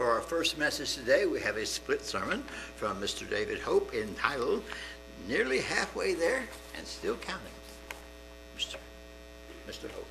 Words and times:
For 0.00 0.10
our 0.12 0.22
first 0.22 0.56
message 0.56 0.94
today, 0.94 1.26
we 1.26 1.42
have 1.42 1.58
a 1.58 1.66
split 1.66 2.00
sermon 2.00 2.42
from 2.76 2.98
Mr. 3.02 3.28
David 3.28 3.58
Hope 3.58 3.92
entitled 3.92 4.62
Nearly 5.28 5.60
Halfway 5.60 6.14
There 6.14 6.42
and 6.78 6.86
Still 6.86 7.16
Counting. 7.16 7.52
Mr. 8.56 8.76
Mr. 9.68 9.90
Hope. 9.90 10.06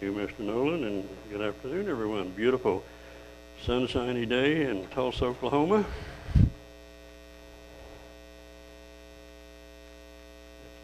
Thank 0.00 0.14
you, 0.14 0.20
Mr. 0.20 0.40
Nolan, 0.40 0.84
and 0.84 1.08
good 1.30 1.40
afternoon, 1.40 1.88
everyone. 1.88 2.28
Beautiful 2.28 2.84
sunshiny 3.64 4.26
day 4.26 4.68
in 4.68 4.86
Tulsa, 4.88 5.24
Oklahoma. 5.24 5.82
It's 6.34 6.50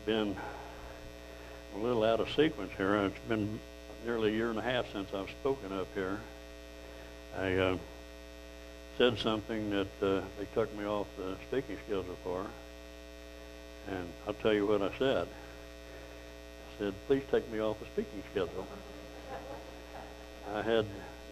been 0.06 0.34
a 1.80 1.82
little 1.82 2.04
out 2.04 2.20
of 2.20 2.28
sequence 2.30 2.70
here. 2.76 2.96
It's 2.96 3.18
been 3.28 3.58
nearly 4.04 4.30
a 4.30 4.36
year 4.36 4.50
and 4.50 4.58
a 4.58 4.62
half 4.62 4.92
since 4.92 5.14
I've 5.14 5.30
spoken 5.30 5.72
up 5.72 5.86
here. 5.94 6.18
I 7.38 7.54
uh, 7.54 7.76
said 8.98 9.18
something 9.18 9.70
that 9.70 10.02
uh, 10.02 10.20
they 10.38 10.46
took 10.52 10.76
me 10.76 10.84
off 10.84 11.06
the 11.16 11.36
speaking 11.48 11.78
schedule 11.86 12.04
for, 12.22 12.44
and 13.88 14.06
I'll 14.26 14.34
tell 14.34 14.52
you 14.52 14.66
what 14.66 14.82
I 14.82 14.90
said. 14.98 15.26
I 15.26 16.78
said, 16.78 16.94
please 17.06 17.22
take 17.30 17.50
me 17.50 17.60
off 17.60 17.78
the 17.80 17.86
speaking 17.86 18.22
schedule. 18.30 18.66
I 20.54 20.62
had 20.62 20.84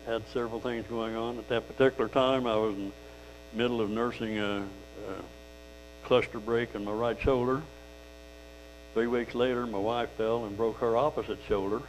had 0.07 0.23
several 0.33 0.61
things 0.61 0.87
going 0.87 1.15
on 1.15 1.37
at 1.37 1.49
that 1.49 1.69
particular 1.69 2.09
time. 2.09 2.47
I 2.47 2.57
was 2.57 2.75
in 2.75 2.93
the 3.53 3.59
middle 3.59 3.83
of 3.83 3.91
nursing 3.91 4.39
a, 4.39 4.61
a 4.61 6.05
cluster 6.05 6.39
break 6.39 6.75
in 6.75 6.87
my 6.87 6.93
right 6.93 7.21
shoulder. 7.21 7.61
Three 8.99 9.07
weeks 9.07 9.37
later, 9.37 9.65
my 9.65 9.79
wife 9.79 10.11
fell 10.17 10.45
and 10.45 10.57
broke 10.57 10.79
her 10.79 10.97
opposite 10.97 11.39
shoulder. 11.47 11.81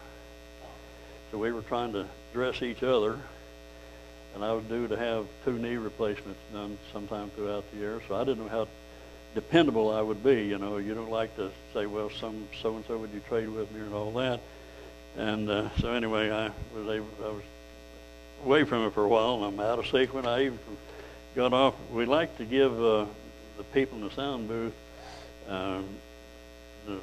So 1.31 1.39
we 1.39 1.51
were 1.51 1.63
trying 1.63 1.91
to 1.93 2.05
dress 2.33 2.61
each 2.61 2.83
other, 2.83 3.17
and 4.35 4.45
I 4.45 4.53
was 4.53 4.63
due 4.65 4.87
to 4.87 4.95
have 4.95 5.25
two 5.43 5.57
knee 5.57 5.77
replacements 5.77 6.39
done 6.53 6.77
sometime 6.93 7.31
throughout 7.31 7.63
the 7.71 7.77
year. 7.79 7.99
So 8.07 8.15
I 8.15 8.23
didn't 8.25 8.43
know 8.43 8.49
how 8.49 8.67
dependable 9.33 9.89
I 9.89 10.03
would 10.03 10.23
be. 10.23 10.45
You 10.45 10.59
know, 10.59 10.77
you 10.77 10.93
don't 10.93 11.09
like 11.09 11.35
to 11.37 11.49
say, 11.73 11.87
well, 11.87 12.11
some 12.11 12.47
so 12.61 12.75
and 12.75 12.85
so 12.85 12.99
would 12.99 13.09
you 13.09 13.21
trade 13.21 13.49
with 13.49 13.71
me 13.71 13.81
and 13.81 13.93
all 13.95 14.11
that. 14.11 14.39
And 15.17 15.49
uh, 15.49 15.69
so 15.79 15.91
anyway, 15.91 16.29
I 16.29 16.51
was 16.77 16.87
able, 16.89 17.07
I 17.23 17.29
was 17.29 17.43
away 18.45 18.65
from 18.65 18.85
it 18.85 18.93
for 18.93 19.03
a 19.03 19.07
while, 19.07 19.43
and 19.43 19.45
I'm 19.45 19.59
out 19.59 19.79
of 19.79 19.87
sequence. 19.87 20.27
I 20.27 20.41
even 20.41 20.59
got 21.35 21.53
off. 21.53 21.73
We 21.91 22.05
like 22.05 22.37
to 22.37 22.45
give 22.45 22.71
uh, 22.79 23.07
the 23.57 23.63
people 23.73 23.97
in 23.97 24.03
the 24.03 24.11
sound 24.11 24.47
booth 24.47 24.75
um, 25.47 25.85
the 26.89 26.99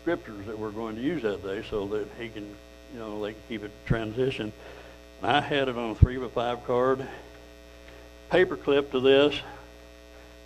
scriptures 0.00 0.46
that 0.46 0.58
we're 0.58 0.70
going 0.70 0.96
to 0.96 1.02
use 1.02 1.22
that 1.22 1.42
day, 1.42 1.62
so 1.68 1.86
that 1.88 2.08
he 2.18 2.28
can, 2.28 2.44
you 2.92 2.98
know, 2.98 3.22
they 3.22 3.32
can 3.32 3.42
keep 3.48 3.64
it 3.64 3.70
transition. 3.86 4.52
I 5.22 5.40
had 5.40 5.68
it 5.68 5.76
on 5.76 5.90
a 5.90 5.94
three 5.94 6.16
by 6.16 6.28
five 6.28 6.64
card, 6.66 7.06
paper 8.30 8.56
clip 8.56 8.90
to 8.92 9.00
this. 9.00 9.34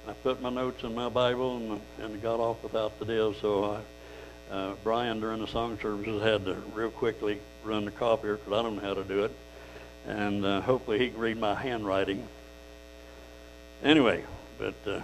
I 0.09 0.13
put 0.13 0.43
my 0.43 0.51
notes 0.51 0.83
in 0.85 0.95
my 0.95 1.09
Bible 1.09 1.57
and, 1.57 1.81
and 2.01 2.23
got 2.23 2.41
off 2.41 2.63
without 2.63 2.99
the 2.99 3.05
deal, 3.05 3.33
so 3.35 3.65
I 3.65 3.81
uh, 4.51 4.75
Brian 4.85 5.21
during 5.21 5.41
the 5.41 5.47
song 5.47 5.79
services 5.81 6.23
had 6.23 6.45
to 6.45 6.55
real 6.75 6.91
quickly 6.91 7.39
run 7.65 7.85
the 7.85 7.91
copier 7.91 8.37
because 8.37 8.53
I 8.53 8.63
don't 8.63 8.77
know 8.77 8.83
how 8.83 8.95
to 8.95 9.05
do 9.05 9.25
it, 9.25 9.33
and 10.07 10.45
uh, 10.45 10.61
hopefully 10.61 10.99
he 10.99 11.11
can 11.11 11.19
read 11.19 11.39
my 11.39 11.55
handwriting. 11.55 12.27
Anyway, 13.83 14.23
but 14.59 14.75
uh, 14.87 15.01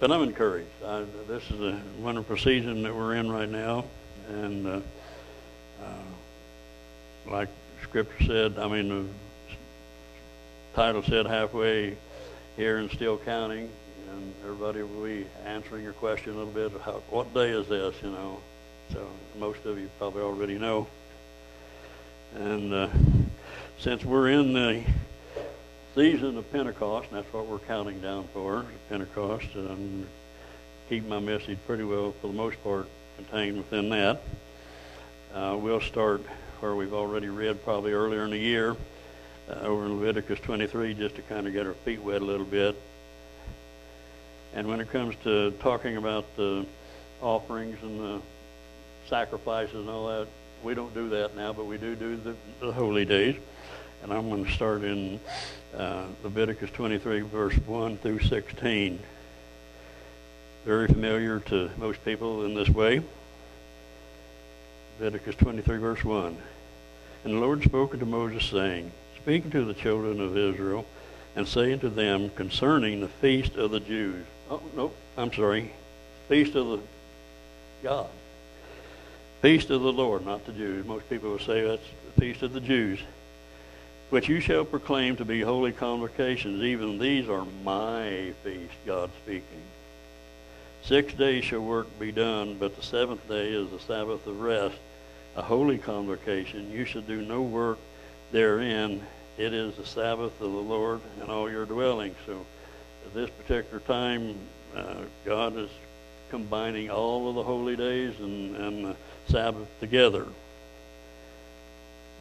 but 0.00 0.12
I'm 0.12 0.22
encouraged. 0.22 0.68
I, 0.84 1.04
this 1.26 1.42
is 1.50 1.60
a 1.60 1.80
wonderful 2.00 2.36
season 2.36 2.82
that 2.82 2.94
we're 2.94 3.14
in 3.14 3.30
right 3.30 3.48
now, 3.48 3.84
and 4.28 4.66
uh, 4.66 4.80
uh, 5.82 7.30
like 7.30 7.48
Scripture 7.82 8.24
said, 8.24 8.58
I 8.58 8.68
mean 8.68 8.88
the 8.88 9.56
title 10.74 11.02
said 11.02 11.26
halfway 11.26 11.96
here 12.56 12.78
and 12.78 12.90
still 12.90 13.18
counting 13.18 13.70
and 14.10 14.34
everybody 14.44 14.82
will 14.82 15.04
be 15.04 15.26
answering 15.44 15.82
your 15.82 15.92
question 15.94 16.34
a 16.34 16.36
little 16.36 16.52
bit. 16.52 16.80
How, 16.82 17.02
what 17.10 17.32
day 17.34 17.50
is 17.50 17.68
this? 17.68 17.94
You 18.02 18.10
know, 18.10 18.40
so 18.92 19.06
most 19.38 19.64
of 19.64 19.78
you 19.78 19.90
probably 19.98 20.22
already 20.22 20.58
know. 20.58 20.86
And 22.34 22.72
uh, 22.72 22.88
since 23.78 24.04
we're 24.04 24.30
in 24.30 24.52
the 24.52 24.84
season 25.98 26.38
of 26.38 26.52
Pentecost, 26.52 27.08
and 27.10 27.18
that's 27.18 27.32
what 27.32 27.44
we're 27.46 27.58
counting 27.58 28.00
down 28.00 28.22
for, 28.32 28.64
Pentecost, 28.88 29.48
and 29.54 29.68
I'm 29.68 30.06
keeping 30.88 31.08
my 31.08 31.18
message 31.18 31.58
pretty 31.66 31.82
well, 31.82 32.14
for 32.20 32.28
the 32.28 32.34
most 32.34 32.62
part, 32.62 32.86
contained 33.16 33.56
within 33.56 33.88
that. 33.88 34.22
Uh, 35.34 35.58
we'll 35.60 35.80
start 35.80 36.22
where 36.60 36.76
we've 36.76 36.94
already 36.94 37.26
read 37.26 37.64
probably 37.64 37.94
earlier 37.94 38.24
in 38.26 38.30
the 38.30 38.38
year, 38.38 38.76
uh, 39.50 39.54
over 39.54 39.86
in 39.86 39.98
Leviticus 39.98 40.38
23, 40.38 40.94
just 40.94 41.16
to 41.16 41.22
kind 41.22 41.48
of 41.48 41.52
get 41.52 41.66
our 41.66 41.74
feet 41.74 42.00
wet 42.00 42.22
a 42.22 42.24
little 42.24 42.46
bit. 42.46 42.80
And 44.54 44.68
when 44.68 44.80
it 44.80 44.92
comes 44.92 45.16
to 45.24 45.50
talking 45.58 45.96
about 45.96 46.36
the 46.36 46.64
offerings 47.20 47.76
and 47.82 47.98
the 47.98 48.20
sacrifices 49.08 49.74
and 49.74 49.90
all 49.90 50.06
that, 50.06 50.28
we 50.62 50.74
don't 50.74 50.94
do 50.94 51.08
that 51.08 51.34
now, 51.34 51.52
but 51.52 51.66
we 51.66 51.76
do 51.76 51.96
do 51.96 52.14
the, 52.14 52.36
the 52.60 52.70
holy 52.70 53.04
days. 53.04 53.34
And 54.02 54.12
I'm 54.12 54.28
going 54.28 54.44
to 54.44 54.52
start 54.52 54.82
in 54.82 55.20
uh, 55.76 56.04
Leviticus 56.22 56.70
23, 56.70 57.20
verse 57.20 57.54
1 57.54 57.98
through 57.98 58.20
16. 58.20 58.98
Very 60.64 60.86
familiar 60.86 61.40
to 61.40 61.70
most 61.78 62.04
people 62.04 62.44
in 62.44 62.54
this 62.54 62.68
way. 62.68 63.02
Leviticus 64.98 65.34
23, 65.36 65.78
verse 65.78 66.04
1. 66.04 66.36
And 67.24 67.34
the 67.34 67.38
Lord 67.38 67.62
spoke 67.62 67.94
unto 67.94 68.06
Moses, 68.06 68.44
saying, 68.44 68.92
Speak 69.16 69.50
to 69.50 69.64
the 69.64 69.74
children 69.74 70.20
of 70.20 70.36
Israel, 70.36 70.86
and 71.36 71.46
say 71.46 71.72
unto 71.72 71.88
them 71.88 72.30
concerning 72.30 73.00
the 73.00 73.08
feast 73.08 73.56
of 73.56 73.70
the 73.70 73.80
Jews 73.80 74.24
Oh, 74.50 74.62
no, 74.74 74.92
I'm 75.16 75.32
sorry. 75.32 75.72
Feast 76.28 76.54
of 76.54 76.68
the 76.68 76.80
God. 77.82 78.08
Feast 79.42 79.70
of 79.70 79.82
the 79.82 79.92
Lord, 79.92 80.24
not 80.24 80.46
the 80.46 80.52
Jews. 80.52 80.86
Most 80.86 81.08
people 81.08 81.30
will 81.30 81.38
say 81.38 81.66
that's 81.66 81.82
the 82.06 82.20
feast 82.20 82.42
of 82.42 82.52
the 82.52 82.60
Jews. 82.60 83.00
Which 84.10 84.28
you 84.28 84.40
shall 84.40 84.64
proclaim 84.64 85.16
to 85.16 85.24
be 85.24 85.42
holy 85.42 85.72
convocations. 85.72 86.62
Even 86.62 86.98
these 86.98 87.28
are 87.28 87.44
my 87.62 88.32
feast, 88.42 88.72
God 88.86 89.10
speaking. 89.22 89.62
Six 90.82 91.12
days 91.12 91.44
shall 91.44 91.60
work 91.60 91.86
be 91.98 92.10
done, 92.10 92.56
but 92.58 92.74
the 92.74 92.82
seventh 92.82 93.28
day 93.28 93.52
is 93.52 93.68
the 93.70 93.80
Sabbath 93.80 94.26
of 94.26 94.40
rest, 94.40 94.78
a 95.36 95.42
holy 95.42 95.76
convocation. 95.76 96.70
You 96.70 96.86
shall 96.86 97.02
do 97.02 97.20
no 97.20 97.42
work 97.42 97.78
therein. 98.32 99.02
It 99.36 99.52
is 99.52 99.76
the 99.76 99.84
Sabbath 99.84 100.40
of 100.40 100.52
the 100.52 100.58
Lord 100.58 101.00
in 101.22 101.28
all 101.28 101.50
your 101.50 101.66
dwellings. 101.66 102.16
So 102.24 102.46
at 103.04 103.12
this 103.12 103.28
particular 103.28 103.80
time, 103.80 104.36
uh, 104.74 105.02
God 105.26 105.56
is 105.58 105.70
combining 106.30 106.90
all 106.90 107.28
of 107.28 107.34
the 107.34 107.42
holy 107.42 107.76
days 107.76 108.18
and, 108.20 108.56
and 108.56 108.84
the 108.86 108.96
Sabbath 109.28 109.68
together. 109.80 110.24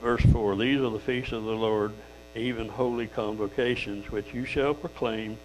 Verse 0.01 0.21
4 0.31 0.55
These 0.55 0.81
are 0.81 0.89
the 0.89 0.99
feasts 0.99 1.31
of 1.31 1.43
the 1.43 1.55
Lord, 1.55 1.91
even 2.35 2.69
holy 2.69 3.07
convocations, 3.07 4.11
which 4.11 4.33
you 4.33 4.45
shall 4.45 4.73
proclaim 4.73 5.37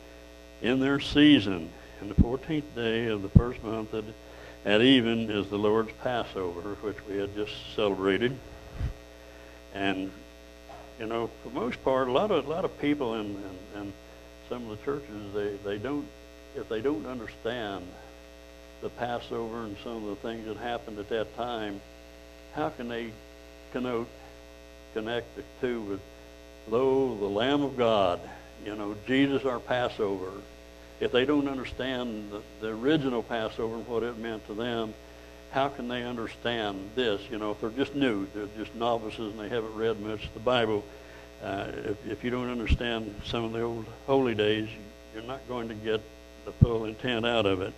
in 0.60 0.80
their 0.80 1.00
season. 1.00 1.70
And 2.00 2.10
the 2.10 2.22
14th 2.22 2.74
day 2.74 3.06
of 3.06 3.22
the 3.22 3.28
first 3.30 3.62
month 3.62 3.94
at, 3.94 4.04
at 4.64 4.82
even 4.82 5.30
is 5.30 5.48
the 5.48 5.58
Lord's 5.58 5.92
Passover, 6.02 6.76
which 6.82 6.96
we 7.08 7.16
had 7.16 7.34
just 7.34 7.52
celebrated. 7.74 8.36
And, 9.74 10.10
you 10.98 11.06
know, 11.06 11.30
for 11.42 11.48
the 11.48 11.54
most 11.54 11.82
part, 11.84 12.08
a 12.08 12.12
lot 12.12 12.30
of, 12.30 12.46
a 12.46 12.50
lot 12.50 12.64
of 12.64 12.78
people 12.80 13.14
in, 13.14 13.26
and, 13.26 13.58
and 13.76 13.92
some 14.48 14.68
of 14.68 14.78
the 14.78 14.84
churches 14.84 15.32
they, 15.34 15.56
they 15.64 15.78
don't 15.78 16.06
if 16.54 16.68
they 16.68 16.80
don't 16.80 17.06
understand 17.06 17.86
the 18.82 18.90
Passover 18.90 19.62
and 19.62 19.76
some 19.82 19.96
of 19.96 20.10
the 20.10 20.16
things 20.16 20.46
that 20.46 20.56
happened 20.58 20.98
at 20.98 21.08
that 21.08 21.34
time, 21.36 21.80
how 22.54 22.68
can 22.68 22.88
they 22.88 23.10
connote 23.72 24.08
connect 24.94 25.36
the 25.36 25.42
two 25.60 25.80
with 25.82 26.00
lo 26.68 27.16
the 27.16 27.26
Lamb 27.26 27.62
of 27.62 27.76
God, 27.76 28.20
you 28.64 28.74
know, 28.74 28.94
Jesus 29.06 29.44
our 29.44 29.60
Passover. 29.60 30.30
If 31.00 31.10
they 31.10 31.24
don't 31.24 31.48
understand 31.48 32.30
the, 32.30 32.42
the 32.60 32.72
original 32.72 33.22
Passover 33.22 33.74
and 33.74 33.86
what 33.88 34.02
it 34.02 34.18
meant 34.18 34.46
to 34.46 34.54
them, 34.54 34.94
how 35.50 35.68
can 35.68 35.88
they 35.88 36.04
understand 36.04 36.90
this? 36.94 37.20
You 37.30 37.38
know, 37.38 37.50
if 37.50 37.60
they're 37.60 37.70
just 37.70 37.94
new, 37.94 38.26
they're 38.34 38.46
just 38.56 38.74
novices 38.74 39.32
and 39.32 39.40
they 39.40 39.48
haven't 39.48 39.74
read 39.74 40.00
much 40.00 40.24
of 40.24 40.34
the 40.34 40.40
Bible 40.40 40.84
uh, 41.42 41.66
if, 41.84 42.06
if 42.06 42.24
you 42.24 42.30
don't 42.30 42.50
understand 42.50 43.14
some 43.24 43.44
of 43.44 43.52
the 43.52 43.62
old 43.62 43.84
holy 44.06 44.34
days, 44.34 44.68
you're 45.12 45.24
not 45.24 45.40
going 45.48 45.68
to 45.68 45.74
get 45.74 46.00
the 46.44 46.52
full 46.52 46.84
intent 46.84 47.26
out 47.26 47.46
of 47.46 47.60
it. 47.60 47.72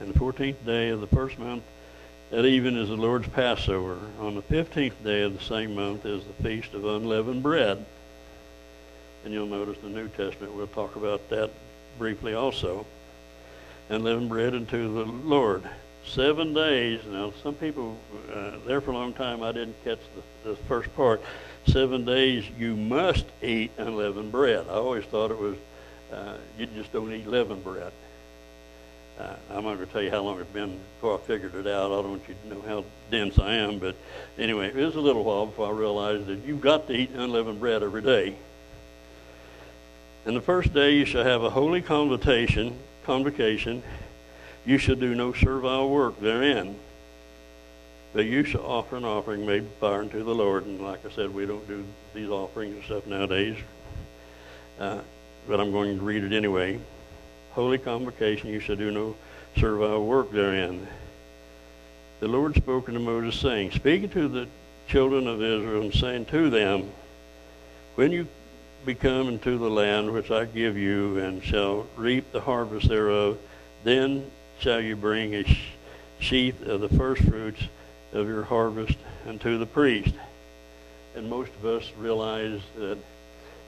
And 0.00 0.12
the 0.12 0.18
14th 0.18 0.64
day 0.66 0.90
of 0.90 1.00
the 1.00 1.06
first 1.06 1.38
month 1.38 1.62
at 2.32 2.46
even 2.46 2.78
is 2.78 2.88
the 2.88 2.96
Lord's 2.96 3.28
Passover. 3.28 3.98
On 4.18 4.34
the 4.34 4.42
15th 4.42 5.04
day 5.04 5.22
of 5.22 5.38
the 5.38 5.44
same 5.44 5.74
month 5.74 6.06
is 6.06 6.24
the 6.24 6.42
Feast 6.42 6.72
of 6.72 6.84
Unleavened 6.84 7.42
Bread. 7.42 7.84
And 9.24 9.34
you'll 9.34 9.46
notice 9.46 9.76
the 9.82 9.88
New 9.88 10.08
Testament, 10.08 10.54
we'll 10.54 10.66
talk 10.68 10.96
about 10.96 11.28
that 11.28 11.50
briefly 11.98 12.34
also. 12.34 12.86
Unleavened 13.90 14.30
bread 14.30 14.54
unto 14.54 14.94
the 14.94 15.04
Lord. 15.04 15.62
seven 16.06 16.54
days. 16.54 17.00
Now, 17.06 17.32
some 17.42 17.54
people 17.54 17.96
uh, 18.34 18.52
there 18.66 18.80
for 18.80 18.92
a 18.92 18.94
long 18.94 19.12
time, 19.12 19.42
I 19.42 19.52
didn't 19.52 19.76
catch 19.84 20.00
the, 20.16 20.50
the 20.50 20.56
first 20.56 20.94
part. 20.96 21.20
Seven 21.66 22.04
days 22.04 22.44
you 22.58 22.74
must 22.74 23.26
eat 23.42 23.70
unleavened 23.76 24.32
bread. 24.32 24.66
I 24.68 24.72
always 24.72 25.04
thought 25.04 25.30
it 25.30 25.38
was 25.38 25.56
uh, 26.12 26.36
you 26.58 26.66
just 26.66 26.92
don't 26.92 27.12
eat 27.12 27.26
leavened 27.26 27.62
bread. 27.62 27.92
Uh, 29.18 29.34
I'm 29.50 29.64
not 29.64 29.74
going 29.74 29.86
to 29.86 29.86
tell 29.86 30.02
you 30.02 30.10
how 30.10 30.22
long 30.22 30.40
it's 30.40 30.50
been 30.50 30.78
before 30.96 31.18
I 31.18 31.20
figured 31.20 31.54
it 31.54 31.66
out. 31.66 31.86
I 31.86 32.02
don't 32.02 32.10
want 32.10 32.28
you 32.28 32.34
to 32.42 32.54
know 32.54 32.62
how 32.66 32.84
dense 33.10 33.38
I 33.38 33.54
am, 33.54 33.78
but 33.78 33.94
anyway, 34.38 34.68
it 34.68 34.74
was 34.74 34.96
a 34.96 35.00
little 35.00 35.22
while 35.22 35.46
before 35.46 35.68
I 35.68 35.70
realized 35.70 36.26
that 36.26 36.44
you've 36.44 36.62
got 36.62 36.86
to 36.88 36.94
eat 36.94 37.10
unleavened 37.10 37.60
bread 37.60 37.82
every 37.82 38.02
day. 38.02 38.36
And 40.24 40.36
the 40.36 40.40
first 40.40 40.72
day 40.72 40.94
you 40.94 41.04
shall 41.04 41.24
have 41.24 41.42
a 41.42 41.50
holy 41.50 41.82
convocation, 41.82 42.78
convocation. 43.04 43.82
You 44.64 44.78
shall 44.78 44.94
do 44.94 45.14
no 45.14 45.32
servile 45.32 45.90
work 45.90 46.20
therein. 46.20 46.76
But 48.12 48.26
you 48.26 48.44
shall 48.44 48.64
offer 48.64 48.96
an 48.96 49.04
offering 49.04 49.46
made 49.46 49.80
by 49.80 49.98
unto 49.98 50.22
the 50.22 50.34
Lord. 50.34 50.66
And 50.66 50.80
like 50.80 51.04
I 51.04 51.10
said, 51.10 51.34
we 51.34 51.46
don't 51.46 51.66
do 51.66 51.84
these 52.14 52.28
offerings 52.28 52.76
and 52.76 52.84
stuff 52.84 53.06
nowadays. 53.06 53.56
Uh, 54.78 55.00
but 55.48 55.60
I'm 55.60 55.72
going 55.72 55.98
to 55.98 56.04
read 56.04 56.22
it 56.22 56.32
anyway. 56.32 56.78
Holy 57.54 57.78
convocation, 57.78 58.48
you 58.48 58.60
shall 58.60 58.76
do 58.76 58.90
no 58.90 59.14
servile 59.58 60.06
work 60.06 60.32
therein. 60.32 60.86
The 62.20 62.28
Lord 62.28 62.54
spoke 62.54 62.88
unto 62.88 63.00
Moses, 63.00 63.38
saying, 63.40 63.72
Speaking 63.72 64.08
to 64.10 64.28
the 64.28 64.48
children 64.88 65.26
of 65.26 65.42
Israel, 65.42 65.82
and 65.82 65.94
saying 65.94 66.26
to 66.26 66.48
them, 66.48 66.90
When 67.94 68.10
you 68.10 68.26
become 68.86 69.28
into 69.28 69.58
the 69.58 69.68
land 69.68 70.12
which 70.12 70.30
I 70.30 70.46
give 70.46 70.76
you, 70.76 71.18
and 71.18 71.42
shall 71.42 71.86
reap 71.96 72.32
the 72.32 72.40
harvest 72.40 72.88
thereof, 72.88 73.38
then 73.84 74.30
shall 74.58 74.80
you 74.80 74.96
bring 74.96 75.34
a 75.34 75.44
sheath 76.20 76.62
of 76.66 76.80
the 76.80 76.88
first 76.88 77.22
fruits 77.22 77.62
of 78.12 78.28
your 78.28 78.44
harvest 78.44 78.96
unto 79.26 79.58
the 79.58 79.66
priest. 79.66 80.14
And 81.14 81.28
most 81.28 81.50
of 81.60 81.66
us 81.66 81.92
realize 81.98 82.60
that 82.78 82.98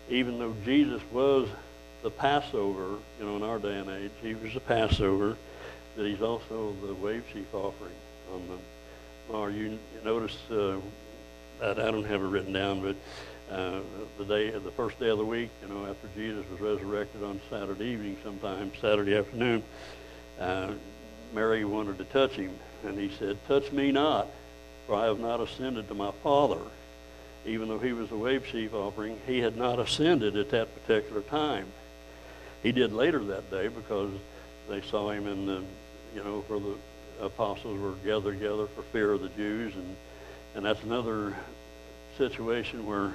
even 0.09 0.39
though 0.39 0.55
Jesus 0.65 1.03
was 1.13 1.49
the 2.05 2.11
Passover, 2.11 2.99
you 3.19 3.25
know, 3.25 3.37
in 3.37 3.43
our 3.43 3.59
day 3.59 3.79
and 3.79 3.89
age, 3.89 4.11
he 4.21 4.35
was 4.35 4.53
the 4.53 4.61
Passover, 4.61 5.37
that 5.97 6.07
he's 6.07 6.21
also 6.21 6.75
the 6.87 6.95
wave 6.95 7.25
sheaf 7.33 7.53
offering 7.53 7.95
on 8.33 8.47
the 8.47 9.35
or 9.35 9.51
you 9.51 9.79
notice 10.05 10.37
uh, 10.51 10.77
I, 11.63 11.71
I 11.71 11.75
don't 11.75 12.05
have 12.05 12.21
it 12.21 12.27
written 12.27 12.53
down, 12.53 12.83
but 12.83 12.97
uh, 13.51 13.81
the 14.19 14.25
day, 14.27 14.51
the 14.51 14.71
first 14.73 15.01
day 15.01 15.09
of 15.09 15.17
the 15.17 15.25
week, 15.25 15.49
you 15.63 15.75
know, 15.75 15.87
after 15.87 16.09
Jesus 16.15 16.45
was 16.51 16.61
resurrected 16.61 17.23
on 17.23 17.41
Saturday 17.49 17.87
evening, 17.87 18.19
sometime 18.23 18.71
Saturday 18.83 19.17
afternoon, 19.17 19.63
uh, 20.39 20.73
Mary 21.33 21.65
wanted 21.65 21.97
to 21.97 22.05
touch 22.05 22.33
him, 22.33 22.53
and 22.85 22.99
he 22.99 23.11
said, 23.19 23.39
"Touch 23.49 23.73
me 23.73 23.93
not, 23.93 24.29
for 24.87 24.95
I 24.95 25.07
have 25.07 25.21
not 25.21 25.41
ascended 25.41 25.89
to 25.89 25.95
my 25.95 26.11
Father." 26.23 26.61
Even 27.47 27.69
though 27.69 27.79
he 27.79 27.95
was 27.95 28.11
the 28.11 28.17
wave 28.17 28.47
sheaf 28.47 28.75
offering, 28.75 29.19
he 29.27 29.39
had 29.39 29.57
not 29.57 29.79
ascended 29.79 30.37
at 30.37 30.51
that 30.51 30.69
particular 30.75 31.23
time. 31.23 31.67
He 32.65 32.73
did 32.73 32.93
later 32.95 33.23
that 33.25 33.51
day 33.51 33.69
because 33.69 34.11
they 34.71 34.81
saw 34.81 35.11
him 35.11 35.29
in 35.29 35.47
the, 35.47 35.63
you 36.17 36.25
know, 36.25 36.41
for 36.49 36.59
the 36.59 36.75
apostles 37.21 37.79
were 37.79 37.93
gathered 38.05 38.41
together 38.41 38.67
for 38.67 38.83
fear 38.85 39.13
of 39.13 39.21
the 39.21 39.29
Jews, 39.29 39.75
and 39.77 39.97
and 40.57 40.65
that's 40.65 40.83
another 40.83 41.37
situation 42.17 42.87
where 42.87 43.13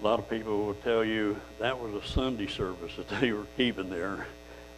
a 0.00 0.02
lot 0.02 0.18
of 0.18 0.30
people 0.30 0.64
will 0.64 0.74
tell 0.74 1.04
you 1.04 1.36
that 1.58 1.78
was 1.78 1.92
a 2.02 2.06
Sunday 2.06 2.46
service 2.46 2.92
that 2.96 3.08
they 3.20 3.32
were 3.32 3.46
keeping 3.56 3.90
there 3.90 4.26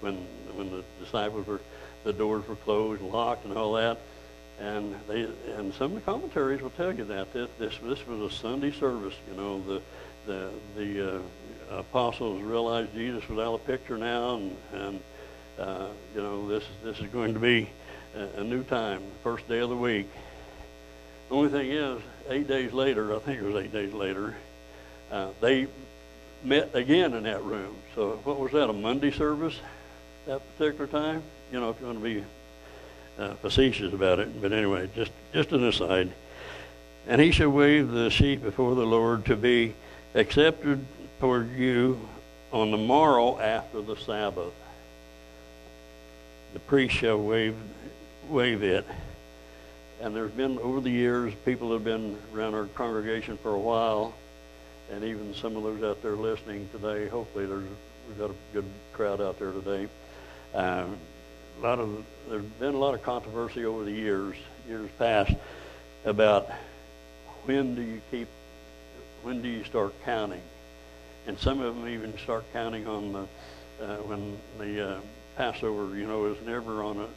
when 0.00 0.16
when 0.54 0.70
the 0.70 0.82
disciples 1.00 1.46
were 1.46 1.60
the 2.02 2.12
doors 2.12 2.46
were 2.48 2.56
closed 2.56 3.00
and 3.00 3.10
locked 3.10 3.44
and 3.44 3.56
all 3.56 3.74
that. 3.74 3.98
And 4.60 4.94
they 5.08 5.28
and 5.56 5.72
some 5.74 5.92
of 5.92 5.94
the 5.94 6.00
commentaries 6.00 6.62
will 6.62 6.70
tell 6.70 6.92
you 6.92 7.04
that 7.04 7.32
this 7.32 7.48
this, 7.60 7.78
this 7.82 8.06
was 8.08 8.32
a 8.32 8.34
Sunday 8.34 8.72
service. 8.72 9.14
You 9.30 9.36
know 9.36 9.62
the 9.62 9.82
the 10.26 10.50
the 10.76 11.16
uh, 11.16 11.78
apostles 11.78 12.42
realized 12.42 12.92
Jesus 12.94 13.28
was 13.28 13.38
out 13.38 13.54
of 13.54 13.66
the 13.66 13.72
picture 13.72 13.98
now, 13.98 14.36
and 14.36 14.56
and 14.72 15.00
uh, 15.58 15.88
you 16.14 16.22
know 16.22 16.48
this 16.48 16.64
this 16.82 16.98
is 17.00 17.06
going 17.06 17.34
to 17.34 17.40
be 17.40 17.68
a, 18.16 18.40
a 18.40 18.44
new 18.44 18.62
time, 18.64 19.02
first 19.22 19.48
day 19.48 19.58
of 19.60 19.70
the 19.70 19.76
week. 19.76 20.08
The 21.28 21.34
only 21.34 21.50
thing 21.50 21.70
is, 21.70 22.00
eight 22.28 22.46
days 22.46 22.72
later, 22.72 23.14
I 23.14 23.18
think 23.18 23.40
it 23.40 23.44
was 23.44 23.56
eight 23.56 23.72
days 23.72 23.92
later, 23.92 24.36
uh, 25.10 25.30
they 25.40 25.66
met 26.42 26.74
again 26.74 27.14
in 27.14 27.22
that 27.24 27.42
room. 27.42 27.74
So 27.94 28.20
what 28.24 28.38
was 28.38 28.52
that, 28.52 28.68
a 28.68 28.72
Monday 28.72 29.10
service 29.10 29.58
that 30.26 30.42
particular 30.56 30.86
time? 30.86 31.22
You 31.50 31.60
know, 31.60 31.70
if 31.70 31.80
you 31.80 31.86
want 31.86 31.98
to 31.98 32.04
be 32.04 32.24
uh, 33.18 33.34
facetious 33.34 33.92
about 33.92 34.18
it. 34.18 34.40
But 34.40 34.52
anyway, 34.52 34.88
just, 34.94 35.12
just 35.32 35.52
an 35.52 35.64
aside. 35.64 36.12
And 37.06 37.20
he 37.20 37.30
shall 37.30 37.50
wave 37.50 37.90
the 37.90 38.10
sheep 38.10 38.42
before 38.42 38.74
the 38.74 38.86
Lord 38.86 39.26
to 39.26 39.36
be 39.36 39.74
accepted 40.14 40.84
toward 41.20 41.52
you 41.52 42.08
on 42.52 42.70
the 42.70 42.76
morrow 42.76 43.38
after 43.38 43.82
the 43.82 43.96
Sabbath. 43.96 44.52
The 46.52 46.60
priest 46.60 46.94
shall 46.94 47.18
wave, 47.18 47.56
wave 48.28 48.62
it. 48.62 48.86
And 50.00 50.14
there's 50.14 50.30
been, 50.30 50.58
over 50.58 50.80
the 50.80 50.90
years, 50.90 51.34
people 51.44 51.72
have 51.72 51.82
been 51.82 52.16
around 52.34 52.54
our 52.54 52.66
congregation 52.66 53.38
for 53.38 53.54
a 53.54 53.58
while, 53.58 54.14
and 54.92 55.02
even 55.02 55.34
some 55.34 55.56
of 55.56 55.62
those 55.62 55.82
out 55.82 56.02
there 56.02 56.14
listening 56.14 56.68
today, 56.70 57.08
hopefully 57.08 57.46
there's, 57.46 57.64
we've 58.08 58.18
got 58.18 58.30
a 58.30 58.34
good 58.52 58.66
crowd 58.92 59.20
out 59.20 59.38
there 59.38 59.50
today. 59.50 59.88
Um, 60.54 60.96
a 61.58 61.62
lot 61.62 61.80
of, 61.80 62.04
there's 62.28 62.44
been 62.44 62.74
a 62.74 62.78
lot 62.78 62.94
of 62.94 63.02
controversy 63.02 63.64
over 63.64 63.84
the 63.84 63.92
years, 63.92 64.36
years 64.68 64.90
past, 64.98 65.32
about 66.04 66.50
when 67.46 67.74
do 67.74 67.82
you 67.82 68.00
keep, 68.10 68.28
when 69.24 69.40
do 69.40 69.48
you 69.48 69.64
start 69.64 69.92
counting? 70.04 70.42
And 71.26 71.38
some 71.38 71.60
of 71.60 71.74
them 71.74 71.88
even 71.88 72.16
start 72.18 72.44
counting 72.52 72.86
on 72.86 73.12
the, 73.12 73.26
uh, 73.82 73.96
when 74.02 74.36
the 74.58 74.96
uh, 74.96 75.00
Passover, 75.36 75.96
you 75.96 76.06
know, 76.06 76.26
is 76.26 76.36
never 76.46 76.82
on 76.82 77.00
a 77.00 77.08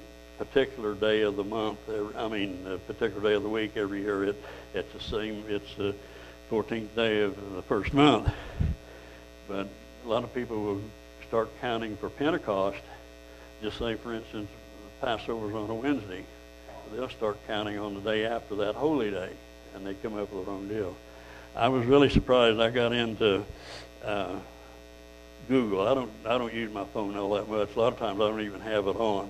particular 0.44 0.96
day 0.96 1.22
of 1.22 1.36
the 1.36 1.44
month. 1.44 1.78
I 2.16 2.28
mean, 2.30 2.66
a 2.66 2.78
particular 2.78 3.30
day 3.30 3.36
of 3.36 3.44
the 3.44 3.50
week 3.50 3.76
every 3.76 4.02
year. 4.02 4.24
It 4.24 4.42
it's 4.74 4.94
the 4.94 5.00
same. 5.00 5.44
It's 5.50 5.76
the 5.76 5.94
14th 6.50 6.96
day 6.96 7.22
of 7.22 7.54
the 7.56 7.62
first 7.64 7.94
month. 7.94 8.32
But 9.48 9.68
a 10.06 10.08
lot 10.08 10.24
of 10.24 10.34
people 10.34 10.62
will 10.62 10.82
start 11.28 11.50
counting 11.60 11.98
for 11.98 12.10
Pentecost. 12.10 12.82
Just 13.62 13.80
say, 13.80 13.96
for 13.96 14.14
instance, 14.14 14.50
Passover's 15.02 15.54
on 15.54 15.70
a 15.70 15.76
Wednesday. 15.76 16.24
They'll 16.94 17.10
start 17.10 17.38
counting 17.48 17.78
on 17.78 17.96
the 17.96 18.02
day 18.02 18.26
after 18.26 18.56
that 18.56 18.76
holy 18.76 19.12
day, 19.12 19.32
and 19.76 19.86
they 19.86 19.94
come 19.96 20.14
up 20.14 20.32
with 20.32 20.46
the 20.46 20.52
wrong 20.52 20.70
deal. 20.70 20.96
I 21.56 21.70
was 21.70 21.86
really 21.86 22.10
surprised. 22.10 22.60
I 22.60 22.70
got 22.70 22.94
into 22.94 23.44
uh, 24.04 24.36
Google. 25.48 25.88
I 25.88 25.94
don't 25.94 26.12
I 26.26 26.38
don't 26.38 26.54
use 26.54 26.72
my 26.72 26.86
phone 26.86 27.18
all 27.18 27.34
that 27.36 27.50
much. 27.50 27.76
A 27.76 27.80
lot 27.80 27.94
of 27.94 28.00
times 28.00 28.20
I 28.20 28.28
don't 28.28 28.42
even 28.42 28.62
have 28.62 28.88
it 28.88 28.96
on. 28.96 29.30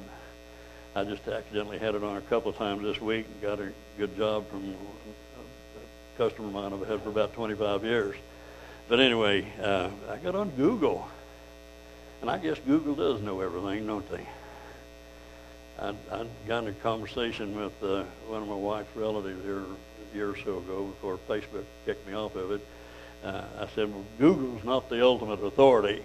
I 0.95 1.03
just 1.03 1.27
accidentally 1.27 1.77
had 1.77 1.95
it 1.95 2.03
on 2.03 2.17
a 2.17 2.21
couple 2.21 2.49
of 2.49 2.57
times 2.57 2.81
this 2.81 2.99
week 2.99 3.27
and 3.27 3.41
got 3.41 3.59
a 3.59 3.71
good 3.97 4.17
job 4.17 4.49
from 4.49 4.73
a 4.73 6.17
customer 6.17 6.47
of 6.47 6.53
mine 6.53 6.73
I've 6.73 6.87
had 6.87 7.01
for 7.03 7.09
about 7.09 7.33
25 7.33 7.83
years. 7.83 8.15
But 8.89 8.99
anyway, 8.99 9.45
uh, 9.61 9.89
I 10.09 10.17
got 10.17 10.33
on 10.33 10.49
Google, 10.51 11.07
and 12.21 12.31
I 12.31 12.37
guess 12.39 12.57
Google 12.65 12.95
does 12.95 13.21
know 13.21 13.41
everything, 13.41 13.85
don't 13.85 14.09
they? 14.09 14.25
I, 15.87 15.93
I 16.11 16.25
got 16.47 16.63
in 16.63 16.69
a 16.69 16.73
conversation 16.73 17.55
with 17.55 17.81
uh, 17.81 18.03
one 18.27 18.41
of 18.41 18.47
my 18.49 18.55
wife's 18.55 18.93
relatives 18.93 19.41
here 19.45 19.61
a 19.61 20.15
year 20.15 20.29
or 20.31 20.37
so 20.37 20.57
ago 20.57 20.85
before 20.85 21.17
Facebook 21.29 21.63
kicked 21.85 22.05
me 22.05 22.13
off 22.13 22.35
of 22.35 22.51
it. 22.51 22.61
Uh, 23.23 23.43
I 23.61 23.67
said, 23.73 23.89
well, 23.93 24.03
Google's 24.19 24.65
not 24.65 24.89
the 24.89 25.01
ultimate 25.01 25.41
authority. 25.41 26.03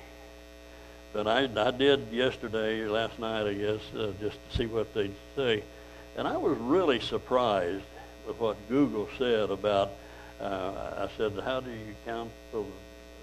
But 1.12 1.26
I, 1.26 1.48
I 1.56 1.72
did 1.72 2.12
yesterday, 2.12 2.86
last 2.86 3.18
night, 3.18 3.46
I 3.48 3.54
guess, 3.54 3.80
uh, 3.98 4.12
just 4.20 4.38
to 4.50 4.56
see 4.56 4.66
what 4.66 4.94
they'd 4.94 5.14
say. 5.34 5.64
And 6.16 6.28
I 6.28 6.36
was 6.36 6.56
really 6.58 7.00
surprised 7.00 7.84
with 8.26 8.38
what 8.38 8.56
Google 8.68 9.08
said 9.18 9.50
about, 9.50 9.90
uh, 10.40 11.08
I 11.08 11.08
said, 11.16 11.32
how 11.44 11.58
do 11.58 11.70
you 11.70 11.94
count 12.06 12.30
for, 12.52 12.64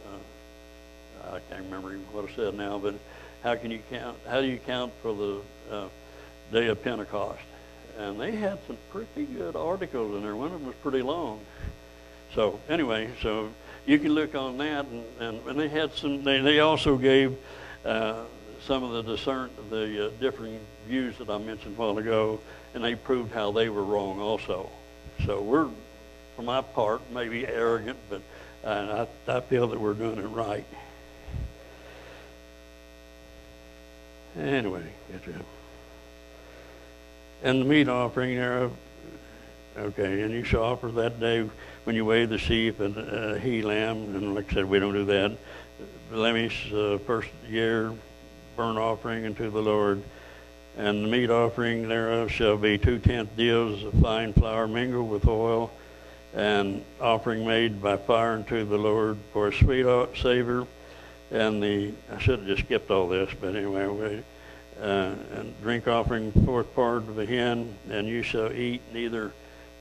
uh, 0.08 1.36
I 1.36 1.40
can't 1.50 1.64
remember 1.64 1.98
what 2.12 2.30
I 2.30 2.36
said 2.36 2.54
now, 2.56 2.78
but 2.78 2.96
how 3.44 3.56
can 3.56 3.72
you 3.72 3.80
count, 3.90 4.18
how 4.28 4.42
do 4.42 4.48
you 4.48 4.60
count 4.60 4.92
for 5.02 5.14
the 5.14 5.42
uh, 5.72 5.88
day 6.52 6.68
of 6.68 6.84
Pentecost? 6.84 7.42
And 7.98 8.20
they 8.20 8.32
had 8.32 8.60
some 8.68 8.78
pretty 8.92 9.26
good 9.26 9.56
articles 9.56 10.16
in 10.16 10.24
there. 10.24 10.36
One 10.36 10.48
of 10.48 10.54
them 10.54 10.66
was 10.66 10.76
pretty 10.82 11.02
long. 11.02 11.42
So 12.34 12.60
anyway, 12.70 13.10
so 13.22 13.50
you 13.86 14.00
can 14.00 14.14
look 14.14 14.36
on 14.36 14.58
that, 14.60 14.86
and, 14.86 15.04
and, 15.20 15.48
and 15.48 15.60
they 15.60 15.68
had 15.68 15.94
some, 15.94 16.24
they, 16.24 16.40
they 16.40 16.60
also 16.60 16.98
gave, 16.98 17.38
uh, 17.84 18.24
some 18.66 18.84
of 18.84 18.92
the 18.92 19.16
discern 19.16 19.50
the 19.70 20.08
uh, 20.08 20.10
differing 20.20 20.60
views 20.88 21.18
that 21.18 21.30
I 21.30 21.38
mentioned 21.38 21.76
a 21.78 21.80
while 21.80 21.98
ago, 21.98 22.40
and 22.74 22.84
they 22.84 22.96
proved 22.96 23.34
how 23.34 23.52
they 23.52 23.70
were 23.70 23.84
wrong 23.84 24.20
also. 24.20 24.70
So 25.26 25.42
we're, 25.42 25.68
for 26.36 26.42
my 26.44 26.62
part, 26.62 27.02
maybe 27.12 27.48
arrogant, 27.48 27.98
but 28.10 28.22
uh, 28.64 29.08
I, 29.28 29.38
I 29.38 29.42
feel 29.42 29.68
that 29.68 29.80
we're 29.80 29.94
doing 29.94 30.20
it 30.20 30.28
right. 30.28 30.66
Anyway, 34.38 34.84
And 37.42 37.62
the 37.62 37.66
meat 37.66 37.88
offering 37.88 38.36
thereof, 38.36 38.74
okay, 39.78 40.22
and 40.22 40.34
you 40.34 40.44
shall 40.44 40.64
offer 40.64 40.90
that 40.90 41.20
day 41.20 41.50
when 41.86 41.96
you 41.96 42.04
weigh 42.04 42.26
the 42.26 42.38
sheep 42.38 42.80
and 42.80 42.98
uh, 42.98 43.36
he 43.36 43.62
lamb, 43.62 44.16
and 44.16 44.36
like 44.36 44.52
I 44.52 44.56
said, 44.56 44.66
we 44.66 44.80
don't 44.80 44.94
do 44.94 45.06
that. 45.06 45.38
Blemish, 46.12 46.72
uh, 46.74 46.98
first 47.00 47.30
year 47.48 47.94
burnt 48.60 48.78
offering 48.78 49.26
unto 49.26 49.50
the 49.50 49.62
Lord. 49.62 50.04
And 50.78 51.06
the 51.06 51.08
meat 51.08 51.30
offering 51.30 51.88
thereof 51.88 52.30
shall 52.30 52.58
be 52.58 52.78
two 52.78 53.00
tenth 53.00 53.36
deals 53.38 53.84
of 53.84 53.94
fine 53.96 54.34
flour 54.34 54.68
mingled 54.68 55.10
with 55.10 55.28
oil, 55.28 55.72
and 56.34 56.84
offering 57.00 57.46
made 57.48 57.82
by 57.82 57.96
fire 57.96 58.34
unto 58.34 58.66
the 58.66 58.78
Lord 58.78 59.18
for 59.32 59.48
a 59.48 59.54
sweet 59.54 59.86
savor. 60.22 60.68
And 61.32 61.64
the, 61.64 61.94
I 62.12 62.18
should 62.18 62.40
have 62.40 62.48
just 62.48 62.66
skipped 62.66 62.92
all 62.92 63.08
this, 63.08 63.30
but 63.40 63.56
anyway, 63.56 63.88
we, 63.88 64.24
uh, 64.82 65.14
and 65.36 65.62
drink 65.62 65.88
offering 65.88 66.32
fourth 66.46 66.74
part 66.76 67.04
of 67.04 67.20
a 67.20 67.26
hin, 67.26 67.74
and 67.90 68.08
you 68.08 68.24
shall 68.24 68.52
eat 68.52 68.82
neither 68.94 69.32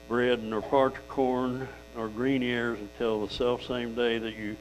bread 0.07 0.43
nor 0.43 0.61
parched 0.61 1.07
corn 1.07 1.67
nor 1.95 2.07
green 2.07 2.43
ears 2.43 2.79
until 2.79 3.25
the 3.25 3.33
self 3.33 3.63
same 3.65 3.95
day 3.95 4.17
that 4.17 4.35
you 4.35 4.55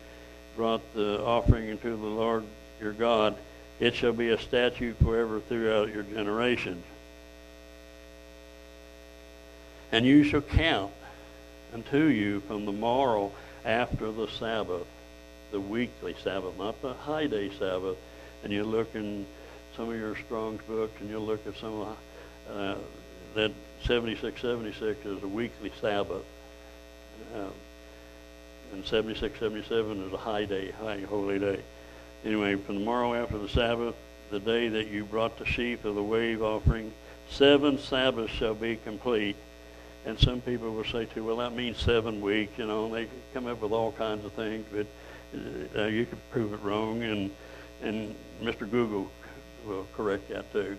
brought 0.57 0.83
the 0.95 1.23
offering 1.23 1.69
into 1.69 1.91
the 1.91 2.07
Lord 2.07 2.45
your 2.81 2.93
God. 2.93 3.37
It 3.81 3.95
shall 3.95 4.13
be 4.13 4.31
a 4.31 4.39
statute 4.39 4.97
forever 5.03 5.41
throughout 5.41 5.93
your 5.95 6.03
generations. 6.03 6.85
And 9.93 10.05
you 10.05 10.25
shall 10.25 10.43
count 10.43 10.93
unto 11.73 12.05
you 12.05 12.41
from 12.41 12.67
the 12.67 12.73
morrow 12.73 13.33
after 13.65 14.11
the 14.11 14.29
Sabbath, 14.29 14.87
the 15.51 15.61
weekly 15.61 16.15
Sabbath, 16.23 16.59
not 16.59 16.81
the 16.83 16.95
high 16.95 17.27
day 17.27 17.51
Sabbath. 17.59 17.97
And 18.45 18.53
you 18.53 18.65
look 18.65 18.95
in 18.95 19.27
some 19.79 19.91
of 19.91 19.97
your 19.97 20.17
Strong's 20.17 20.61
books, 20.63 21.01
and 21.01 21.09
you'll 21.09 21.25
look 21.25 21.47
at 21.47 21.57
some 21.57 21.81
of 21.81 21.97
uh, 22.53 22.75
that 23.37 23.53
76, 23.85 24.43
76 24.43 25.07
is 25.07 25.23
a 25.23 25.29
weekly 25.29 25.71
Sabbath. 25.81 26.25
Um, 27.33 27.53
and 28.73 28.85
76, 28.85 29.39
77 29.39 30.03
is 30.03 30.13
a 30.13 30.17
high 30.17 30.47
day, 30.47 30.73
high 30.73 30.99
holy 31.03 31.39
day. 31.39 31.61
Anyway, 32.25 32.57
from 32.57 32.75
the 32.75 32.85
morrow 32.85 33.15
after 33.15 33.39
the 33.39 33.49
Sabbath, 33.49 33.95
the 34.33 34.41
day 34.41 34.69
that 34.69 34.89
you 34.89 35.05
brought 35.05 35.39
the 35.39 35.47
sheaf 35.47 35.85
of 35.85 35.95
the 35.95 36.03
wave 36.03 36.43
offering, 36.43 36.93
seven 37.31 37.79
Sabbaths 37.79 38.33
shall 38.33 38.55
be 38.55 38.75
complete. 38.75 39.37
And 40.05 40.19
some 40.19 40.41
people 40.41 40.73
will 40.73 40.85
say 40.85 41.05
too, 41.05 41.23
well, 41.23 41.37
that 41.37 41.55
means 41.55 41.79
seven 41.79 42.21
weeks. 42.21 42.59
You 42.59 42.67
know, 42.67 42.87
and 42.87 42.95
they 42.95 43.07
come 43.33 43.47
up 43.47 43.63
with 43.63 43.71
all 43.71 43.93
kinds 43.93 44.25
of 44.25 44.33
things, 44.33 44.67
but 44.73 44.87
uh, 45.81 45.87
you 45.87 46.05
could 46.05 46.31
prove 46.33 46.53
it 46.53 46.63
wrong. 46.65 47.05
And 47.05 47.31
and 47.83 48.15
Mr. 48.43 48.69
Google 48.71 49.11
will 49.69 49.87
correct 49.97 50.29
that 50.31 50.53
too, 50.53 50.77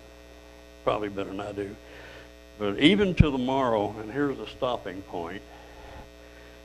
probably 0.84 1.10
better 1.10 1.30
than 1.30 1.40
I 1.40 1.52
do. 1.52 1.76
But 2.58 2.80
even 2.80 3.16
to 3.16 3.30
the 3.30 3.38
morrow, 3.38 3.96
and 4.02 4.12
here's 4.12 4.38
the 4.38 4.48
stopping 4.48 5.02
point. 5.04 5.42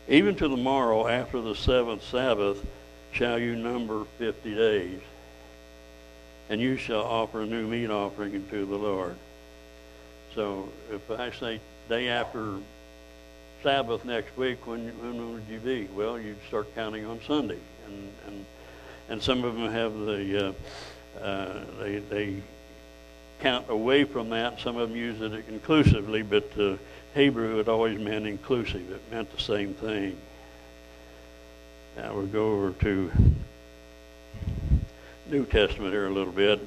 Even 0.09 0.35
to 0.37 0.49
the 0.49 0.57
morrow 0.57 1.07
after 1.07 1.40
the 1.40 1.54
seventh 1.54 2.02
Sabbath 2.02 2.59
shall 3.12 3.38
you 3.38 3.54
number 3.54 4.04
fifty 4.19 4.54
days, 4.54 5.00
and 6.50 6.61
you 6.61 6.76
shall 6.76 7.02
offer 7.02 7.43
a 7.43 7.47
new 7.47 7.66
meat 7.66 7.90
offering 7.90 8.35
unto 8.35 8.66
the 8.66 8.76
Lord. 8.76 9.16
So 10.35 10.69
if 10.90 11.11
I 11.11 11.31
say 11.31 11.61
day 11.88 12.09
after 12.09 12.57
Sabbath 13.62 14.04
next 14.04 14.37
week, 14.37 14.66
when, 14.66 14.88
when 15.00 15.33
would 15.33 15.45
you 15.49 15.59
be? 15.59 15.88
Well, 15.95 16.19
you'd 16.19 16.43
start 16.49 16.75
counting 16.75 17.07
on 17.07 17.21
Sunday, 17.26 17.61
and 17.87 18.12
and 18.26 18.45
and 19.09 19.23
some 19.23 19.45
of 19.45 19.54
them 19.54 19.71
have 19.71 19.95
the 19.95 20.49
uh, 20.49 20.52
uh, 21.21 21.61
they 21.80 21.99
they 21.99 22.42
count 23.40 23.66
away 23.68 24.04
from 24.04 24.30
that. 24.30 24.61
Some 24.61 24.76
of 24.76 24.88
them 24.88 24.97
use 24.97 25.21
it 25.21 25.33
inclusively, 25.49 26.23
but 26.23 26.50
uh, 26.59 26.76
Hebrew 27.14 27.61
it 27.61 27.68
always 27.68 27.99
meant 27.99 28.26
inclusive. 28.26 28.90
It 28.90 29.02
meant 29.11 29.30
the 29.35 29.42
same 29.42 29.75
thing. 29.75 30.16
Now 31.97 32.14
we'll 32.14 32.26
go 32.26 32.52
over 32.52 32.73
to 32.73 33.12
New 35.30 35.47
Testament 35.47 35.92
here 35.92 36.06
a 36.06 36.11
little 36.11 36.33
bit. 36.33 36.61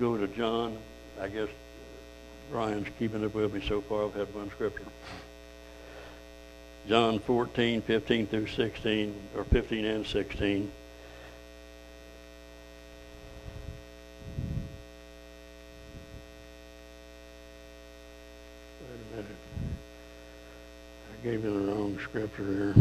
Go 0.00 0.16
to 0.16 0.26
John. 0.28 0.76
I 1.20 1.28
guess 1.28 1.48
Brian's 2.50 2.88
keeping 2.98 3.24
up 3.24 3.34
with 3.34 3.54
me 3.54 3.62
so 3.66 3.80
far. 3.80 4.06
I've 4.06 4.14
had 4.14 4.34
one 4.34 4.50
scripture. 4.50 4.82
John 6.86 7.18
14, 7.18 7.80
15 7.80 8.26
through 8.26 8.46
16, 8.46 9.14
or 9.36 9.44
15 9.44 9.84
and 9.86 10.06
16. 10.06 10.70
Wait 18.80 18.90
a 18.90 19.16
minute. 19.16 19.30
I 21.10 21.24
gave 21.24 21.42
you 21.42 21.52
the 21.52 21.72
wrong 21.72 21.98
scripture 22.02 22.44
here. 22.44 22.74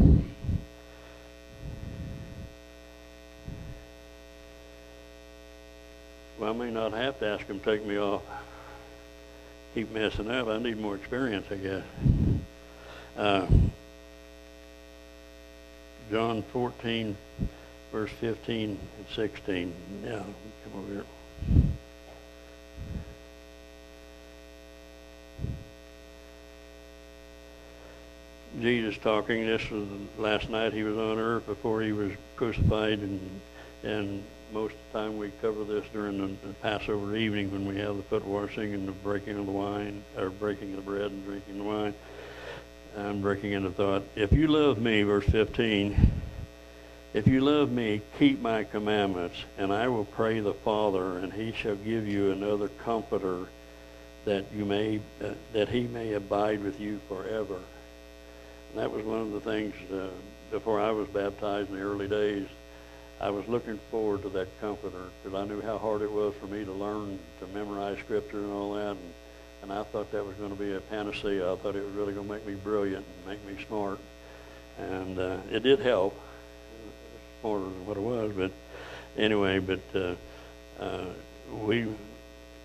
Well, 6.40 6.50
I 6.50 6.54
may 6.58 6.72
not 6.72 6.92
have 6.92 7.20
to 7.20 7.28
ask 7.28 7.46
him 7.46 7.62
to 7.62 7.66
take 7.66 7.86
me 7.86 7.98
off. 7.98 8.22
Keep 9.76 9.92
messing 9.92 10.30
up. 10.30 10.48
I 10.50 10.58
need 10.58 10.78
more 10.78 10.96
experience, 10.96 11.46
I 11.50 11.56
guess. 11.56 11.84
Uh, 13.16 13.48
John 16.14 16.44
14, 16.54 17.18
verse 17.92 18.12
15 18.22 18.70
and 18.70 18.80
16. 19.16 19.74
Yeah, 20.06 20.12
come 20.12 20.26
over 20.76 20.94
here. 20.94 21.04
Jesus 28.62 28.96
talking. 29.02 29.48
This 29.48 29.68
was 29.72 29.88
last 30.20 30.52
night 30.52 30.72
he 30.72 30.84
was 30.84 30.96
on 30.98 31.18
earth 31.18 31.48
before 31.48 31.82
he 31.82 31.94
was 31.94 32.12
crucified, 32.36 33.00
and 33.00 33.42
and 33.82 34.24
most 34.54 34.74
of 34.74 34.78
the 34.92 35.00
time 35.00 35.18
we 35.18 35.32
cover 35.42 35.64
this 35.64 35.86
during 35.94 36.20
the, 36.20 36.48
the 36.48 36.54
Passover 36.62 37.16
evening 37.16 37.52
when 37.52 37.66
we 37.66 37.78
have 37.80 37.98
the 37.98 38.04
foot 38.04 38.24
washing 38.24 38.76
and 38.76 38.88
the 38.88 38.92
breaking 38.92 39.40
of 39.40 39.48
the 39.48 39.52
wine, 39.52 40.04
or 40.16 40.30
breaking 40.30 40.76
of 40.76 40.86
the 40.86 40.92
bread 40.92 41.10
and 41.10 41.26
drinking 41.26 41.58
the 41.58 41.64
wine. 41.64 41.96
I'm 42.98 43.22
breaking 43.22 43.54
into 43.54 43.72
thought. 43.72 44.04
If 44.16 44.34
you 44.34 44.48
love 44.48 44.80
me, 44.80 45.04
verse 45.04 45.26
15, 45.26 46.12
if 47.14 47.28
you 47.28 47.42
love 47.42 47.72
me, 47.72 48.02
keep 48.20 48.42
my 48.42 48.64
commandments, 48.64 49.38
and 49.58 49.74
I 49.74 49.88
will 49.88 50.06
pray 50.06 50.40
the 50.40 50.54
Father, 50.54 51.18
and 51.20 51.32
he 51.32 51.52
shall 51.52 51.76
give 51.76 52.08
you 52.08 52.32
another 52.32 52.68
comforter 52.68 53.48
that 54.26 54.46
you 54.56 54.66
may 54.66 55.02
uh, 55.22 55.34
that 55.52 55.68
he 55.68 55.82
may 55.82 56.14
abide 56.14 56.64
with 56.64 56.80
you 56.80 57.02
forever 57.10 57.60
that 58.76 58.92
was 58.92 59.04
one 59.06 59.22
of 59.22 59.32
the 59.32 59.40
things 59.40 59.76
uh, 59.92 60.10
before 60.52 60.80
I 60.80 60.92
was 60.92 61.08
baptized 61.10 61.70
in 61.70 61.76
the 61.76 61.82
early 61.82 62.08
days. 62.08 62.48
I 63.22 63.30
was 63.30 63.48
looking 63.48 63.80
forward 63.92 64.24
to 64.24 64.30
that 64.30 64.48
comforter 64.60 65.06
because 65.24 65.40
I 65.40 65.46
knew 65.48 65.62
how 65.62 65.78
hard 65.78 66.02
it 66.02 66.12
was 66.12 66.34
for 66.40 66.48
me 66.48 66.66
to 66.66 66.72
learn 66.72 67.20
to 67.40 67.48
memorize 67.48 68.00
scripture 68.00 68.40
and 68.40 68.52
all 68.52 68.74
that. 68.74 68.92
And, 68.92 69.14
and 69.64 69.72
I 69.72 69.84
thought 69.84 70.12
that 70.12 70.26
was 70.26 70.36
going 70.36 70.50
to 70.50 70.62
be 70.62 70.74
a 70.74 70.82
panacea. 70.82 71.52
I 71.52 71.56
thought 71.56 71.78
it 71.78 71.86
was 71.86 71.94
really 71.94 72.14
going 72.14 72.28
to 72.28 72.34
make 72.34 72.46
me 72.46 72.54
brilliant 72.54 73.06
and 73.06 73.26
make 73.26 73.44
me 73.48 73.64
smart. 73.66 73.98
And 74.78 75.18
uh, 75.18 75.38
it 75.50 75.64
did 75.64 75.80
help, 75.80 76.20
smarter 77.40 77.64
than 77.64 77.86
what 77.86 77.96
it 77.96 78.04
was. 78.04 78.34
But 78.36 78.52
anyway, 79.18 79.60
but 79.60 79.80
uh, 79.96 80.16
uh, 80.84 81.06
we 81.62 81.88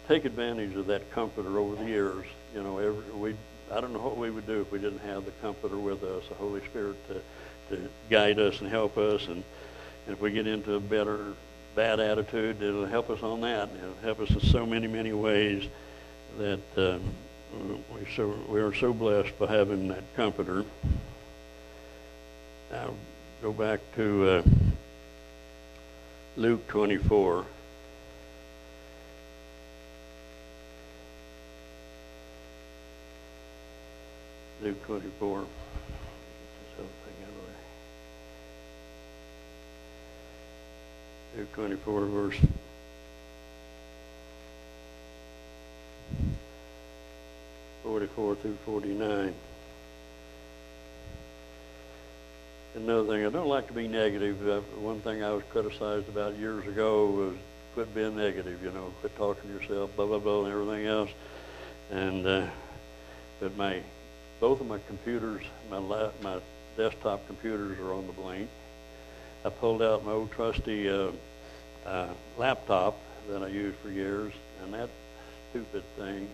take 0.08 0.24
advantage 0.24 0.74
of 0.74 0.88
that 0.88 1.08
comforter 1.12 1.56
over 1.56 1.76
the 1.76 1.88
years. 1.88 2.26
You 2.52 2.64
know, 2.64 2.78
every, 2.78 3.12
we 3.12 3.36
I 3.70 3.80
don't 3.80 3.92
know 3.92 4.00
what 4.00 4.16
we 4.16 4.30
would 4.30 4.46
do 4.46 4.62
if 4.62 4.72
we 4.72 4.80
didn't 4.80 5.00
have 5.00 5.24
the 5.24 5.30
Comforter 5.42 5.76
with 5.76 6.02
us, 6.02 6.24
the 6.28 6.34
Holy 6.34 6.64
Spirit 6.64 6.96
to, 7.08 7.76
to 7.76 7.88
guide 8.10 8.40
us 8.40 8.60
and 8.60 8.68
help 8.68 8.96
us. 8.96 9.26
And, 9.26 9.44
and 10.06 10.16
if 10.16 10.20
we 10.20 10.32
get 10.32 10.46
into 10.46 10.74
a 10.74 10.80
better, 10.80 11.34
bad 11.76 12.00
attitude, 12.00 12.62
it'll 12.62 12.86
help 12.86 13.10
us 13.10 13.22
on 13.22 13.42
that. 13.42 13.68
It'll 13.76 14.02
help 14.02 14.20
us 14.20 14.30
in 14.30 14.40
so 14.40 14.64
many, 14.64 14.86
many 14.86 15.12
ways 15.12 15.68
that 16.38 16.60
uh, 16.76 16.98
we, 17.92 18.06
so, 18.14 18.32
we 18.48 18.60
are 18.60 18.72
so 18.72 18.92
blessed 18.92 19.36
by 19.38 19.48
having 19.48 19.88
that 19.88 20.04
Comforter. 20.14 20.64
Now, 22.70 22.94
go 23.42 23.52
back 23.52 23.80
to 23.96 24.28
uh, 24.28 24.42
Luke 26.36 26.66
24. 26.68 27.44
Luke 34.62 34.86
24. 34.86 35.44
Luke 41.36 41.52
24, 41.52 42.06
verse 42.06 42.36
Forty-four 47.98 48.36
through 48.36 48.56
forty-nine. 48.64 49.34
Another 52.76 53.08
thing, 53.08 53.26
I 53.26 53.28
don't 53.28 53.48
like 53.48 53.66
to 53.66 53.72
be 53.72 53.88
negative. 53.88 54.48
Uh, 54.48 54.60
one 54.78 55.00
thing 55.00 55.24
I 55.24 55.32
was 55.32 55.42
criticized 55.50 56.08
about 56.08 56.36
years 56.36 56.64
ago 56.68 57.06
was 57.06 57.34
quit 57.74 57.92
being 57.96 58.16
negative, 58.16 58.62
you 58.62 58.70
know, 58.70 58.92
quit 59.00 59.16
talking 59.16 59.50
to 59.50 59.60
yourself, 59.60 59.96
blah, 59.96 60.06
blah, 60.06 60.20
blah, 60.20 60.44
and 60.44 60.52
everything 60.52 60.86
else. 60.86 61.10
And, 61.90 62.24
uh, 62.24 62.46
but 63.40 63.56
my, 63.56 63.82
both 64.38 64.60
of 64.60 64.68
my 64.68 64.78
computers, 64.86 65.42
my 65.68 65.78
la- 65.78 66.12
my 66.22 66.38
desktop 66.76 67.26
computers 67.26 67.80
are 67.80 67.92
on 67.92 68.06
the 68.06 68.12
blink. 68.12 68.48
I 69.44 69.48
pulled 69.48 69.82
out 69.82 70.06
my 70.06 70.12
old 70.12 70.30
trusty, 70.30 70.88
uh, 70.88 71.10
uh, 71.84 72.10
laptop 72.36 72.96
that 73.28 73.42
I 73.42 73.48
used 73.48 73.76
for 73.78 73.90
years, 73.90 74.32
and 74.62 74.72
that 74.72 74.88
stupid 75.50 75.82
thing, 75.96 76.28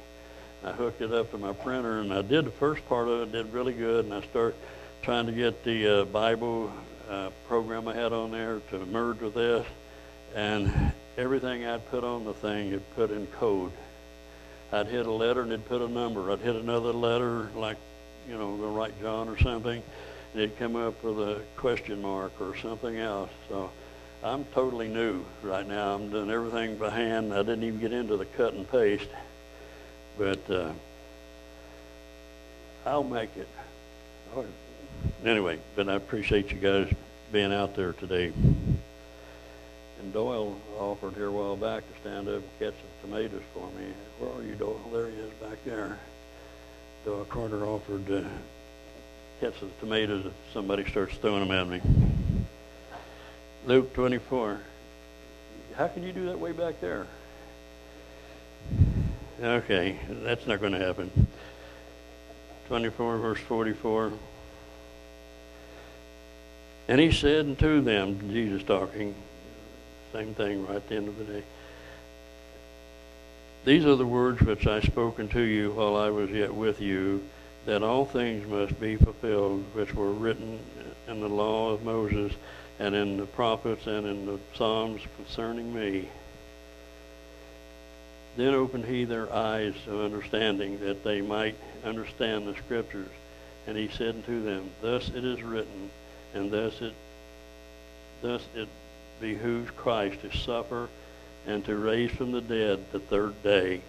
I 0.64 0.72
hooked 0.72 1.02
it 1.02 1.12
up 1.12 1.30
to 1.32 1.38
my 1.38 1.52
printer, 1.52 2.00
and 2.00 2.10
I 2.12 2.22
did 2.22 2.46
the 2.46 2.50
first 2.50 2.86
part 2.88 3.06
of 3.06 3.20
it, 3.20 3.32
did 3.32 3.52
really 3.52 3.74
good, 3.74 4.06
and 4.06 4.14
I 4.14 4.22
started 4.22 4.54
trying 5.02 5.26
to 5.26 5.32
get 5.32 5.62
the 5.62 6.00
uh, 6.00 6.04
Bible 6.06 6.72
uh, 7.10 7.28
program 7.46 7.86
I 7.86 7.94
had 7.94 8.14
on 8.14 8.30
there 8.30 8.60
to 8.70 8.86
merge 8.86 9.20
with 9.20 9.34
this, 9.34 9.66
and 10.34 10.92
everything 11.18 11.66
I'd 11.66 11.86
put 11.90 12.02
on 12.02 12.24
the 12.24 12.32
thing, 12.32 12.72
it 12.72 12.94
put 12.96 13.10
in 13.10 13.26
code. 13.26 13.72
I'd 14.72 14.86
hit 14.86 15.04
a 15.04 15.12
letter 15.12 15.42
and 15.42 15.52
it'd 15.52 15.68
put 15.68 15.82
a 15.82 15.88
number. 15.88 16.32
I'd 16.32 16.40
hit 16.40 16.56
another 16.56 16.92
letter, 16.92 17.50
like, 17.54 17.76
you 18.26 18.38
know, 18.38 18.56
go 18.56 18.72
write 18.72 18.98
John 19.02 19.28
or 19.28 19.38
something, 19.38 19.82
and 20.32 20.42
it'd 20.42 20.58
come 20.58 20.76
up 20.76 21.04
with 21.04 21.18
a 21.18 21.42
question 21.56 22.00
mark 22.00 22.32
or 22.40 22.56
something 22.56 22.96
else. 22.96 23.30
So 23.50 23.70
I'm 24.22 24.46
totally 24.46 24.88
new 24.88 25.26
right 25.42 25.68
now. 25.68 25.94
I'm 25.94 26.08
doing 26.08 26.30
everything 26.30 26.78
by 26.78 26.88
hand. 26.88 27.34
I 27.34 27.42
didn't 27.42 27.64
even 27.64 27.80
get 27.80 27.92
into 27.92 28.16
the 28.16 28.24
cut 28.24 28.54
and 28.54 28.68
paste, 28.70 29.10
but 30.18 30.50
uh, 30.50 30.72
I'll 32.86 33.04
make 33.04 33.30
it. 33.36 33.48
Anyway, 35.24 35.58
but 35.76 35.88
I 35.88 35.94
appreciate 35.94 36.50
you 36.50 36.58
guys 36.58 36.92
being 37.32 37.52
out 37.52 37.74
there 37.74 37.92
today. 37.94 38.32
And 40.00 40.12
Doyle 40.12 40.56
offered 40.78 41.14
here 41.14 41.26
a 41.26 41.32
while 41.32 41.56
back 41.56 41.82
to 41.82 42.00
stand 42.00 42.28
up 42.28 42.34
and 42.34 42.58
catch 42.58 42.74
some 42.74 43.10
tomatoes 43.10 43.42
for 43.52 43.66
me. 43.78 43.86
Where 44.18 44.32
are 44.32 44.42
you, 44.42 44.54
Doyle? 44.54 44.80
There 44.92 45.08
he 45.08 45.16
is 45.16 45.30
back 45.34 45.58
there. 45.64 45.98
Doyle 47.04 47.24
Carter 47.24 47.64
offered 47.64 48.06
to 48.06 48.26
catch 49.40 49.60
the 49.60 49.68
tomatoes 49.80 50.26
if 50.26 50.32
somebody 50.52 50.84
starts 50.88 51.16
throwing 51.16 51.46
them 51.46 51.50
at 51.50 51.68
me. 51.68 51.80
Luke 53.66 53.92
24. 53.94 54.60
How 55.76 55.88
can 55.88 56.02
you 56.02 56.12
do 56.12 56.26
that 56.26 56.38
way 56.38 56.52
back 56.52 56.80
there? 56.80 57.06
Okay, 59.42 59.98
that's 60.08 60.46
not 60.46 60.60
going 60.60 60.72
to 60.72 60.78
happen. 60.78 61.10
24, 62.68 63.18
verse 63.18 63.40
44. 63.40 64.12
And 66.88 67.00
he 67.00 67.10
said 67.10 67.46
unto 67.46 67.80
them, 67.80 68.30
Jesus 68.30 68.62
talking, 68.62 69.14
same 70.12 70.34
thing 70.34 70.66
right 70.66 70.76
at 70.76 70.88
the 70.88 70.96
end 70.96 71.08
of 71.08 71.18
the 71.18 71.24
day. 71.24 71.42
These 73.64 73.86
are 73.86 73.96
the 73.96 74.06
words 74.06 74.40
which 74.42 74.66
I 74.66 74.80
spoke 74.80 75.18
unto 75.18 75.40
you 75.40 75.72
while 75.72 75.96
I 75.96 76.10
was 76.10 76.30
yet 76.30 76.54
with 76.54 76.80
you, 76.80 77.24
that 77.64 77.82
all 77.82 78.04
things 78.04 78.46
must 78.46 78.78
be 78.78 78.96
fulfilled 78.96 79.64
which 79.72 79.94
were 79.94 80.12
written 80.12 80.58
in 81.08 81.20
the 81.20 81.28
law 81.28 81.70
of 81.70 81.82
Moses 81.82 82.32
and 82.78 82.94
in 82.94 83.16
the 83.16 83.26
prophets 83.26 83.86
and 83.86 84.06
in 84.06 84.26
the 84.26 84.38
Psalms 84.54 85.00
concerning 85.16 85.74
me. 85.74 86.08
Then 88.36 88.54
opened 88.54 88.86
he 88.86 89.04
their 89.04 89.32
eyes 89.32 89.74
of 89.86 90.00
understanding, 90.00 90.80
that 90.80 91.04
they 91.04 91.20
might 91.20 91.56
understand 91.84 92.46
the 92.46 92.56
scriptures. 92.56 93.10
And 93.66 93.76
he 93.76 93.88
said 93.88 94.16
unto 94.16 94.42
them, 94.42 94.70
Thus 94.82 95.08
it 95.08 95.24
is 95.24 95.42
written, 95.42 95.90
and 96.34 96.50
thus 96.50 96.80
it 96.80 96.94
thus 98.20 98.42
it 98.54 98.68
behooves 99.20 99.70
Christ 99.72 100.22
to 100.22 100.36
suffer 100.36 100.88
and 101.46 101.64
to 101.66 101.76
raise 101.76 102.10
from 102.10 102.32
the 102.32 102.40
dead 102.40 102.80
the 102.90 102.98
third 102.98 103.42
day. 103.42 103.82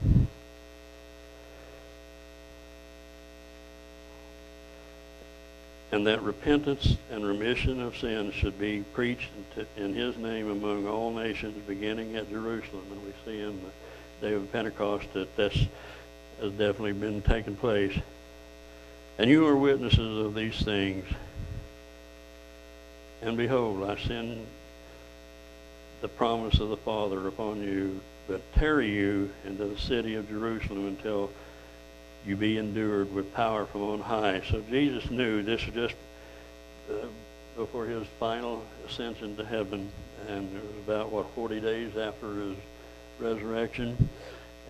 And 5.91 6.05
that 6.08 6.21
repentance 6.21 6.97
and 7.10 7.25
remission 7.25 7.79
of 7.79 7.97
sins 7.97 8.34
should 8.34 8.60
be 8.60 8.84
preached 8.93 9.29
in 9.77 9.93
his 9.93 10.17
name 10.17 10.51
among 10.51 10.88
all 10.88 11.13
nations, 11.13 11.55
beginning 11.65 12.17
at 12.17 12.29
Jerusalem. 12.29 12.84
And 12.91 13.01
we 13.05 13.13
see 13.23 13.39
in 13.39 13.62
the 13.62 13.69
day 14.21 14.34
of 14.34 14.51
Pentecost 14.51 15.12
that 15.13 15.36
this 15.36 15.54
has 16.41 16.51
definitely 16.51 16.93
been 16.93 17.21
taking 17.21 17.56
place. 17.56 17.97
And 19.17 19.30
you 19.30 19.45
are 19.47 19.56
witnesses 19.56 20.25
of 20.25 20.36
these 20.36 20.60
things. 20.62 21.06
And 23.21 23.38
behold, 23.38 23.89
I 23.89 23.97
send 23.97 24.45
the 26.01 26.08
promise 26.08 26.60
of 26.60 26.69
the 26.69 26.78
Father 26.78 27.28
upon 27.28 27.62
you, 27.62 27.99
but 28.28 28.41
tarry 28.54 28.91
you 28.91 29.32
into 29.45 29.65
the 29.65 29.80
city 29.80 30.15
of 30.15 30.28
Jerusalem 30.28 30.88
until 30.88 31.32
you 32.25 32.36
be 32.36 32.58
endured 32.58 33.13
with 33.13 33.34
power 33.34 33.65
from 33.65 33.84
on 33.84 34.01
high. 34.01 34.41
So 34.49 34.62
Jesus 34.69 35.10
knew 35.10 35.43
this 35.43 35.65
was 35.65 35.73
just 35.73 35.95
uh, 36.91 37.08
before 37.56 37.86
his 37.86 38.06
final 38.19 38.63
ascension 38.88 39.36
to 39.38 39.45
heaven, 39.45 39.89
and 40.28 40.56
it 40.56 40.63
was 40.63 40.84
about, 40.86 41.12
what, 41.12 41.30
40 41.36 41.62
days 41.62 41.95
after 41.95 42.34
his 42.34 42.58
resurrection, 43.19 44.10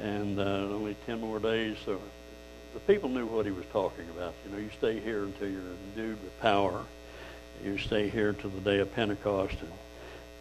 and 0.02 0.40
uh, 0.40 0.44
only 0.44 0.96
10 1.06 1.22
more 1.22 1.40
days. 1.40 1.78
So 1.86 2.00
the 2.74 2.80
people 2.82 3.10
knew 3.10 3.26
what 3.26 3.46
he 3.46 3.52
was 3.52 3.66
talking 3.72 4.06
about. 4.10 4.34
You 4.46 4.52
know, 4.52 4.58
you 4.58 4.70
stay 4.78 5.00
here 5.00 5.24
until 5.24 5.50
you're 5.50 5.62
endued 5.90 6.22
with 6.22 6.42
power. 6.42 6.84
You 7.64 7.78
stay 7.78 8.10
here 8.10 8.34
till 8.34 8.50
the 8.50 8.62
day 8.62 8.80
of 8.80 8.94
Pentecost. 8.94 9.56
And 9.62 9.72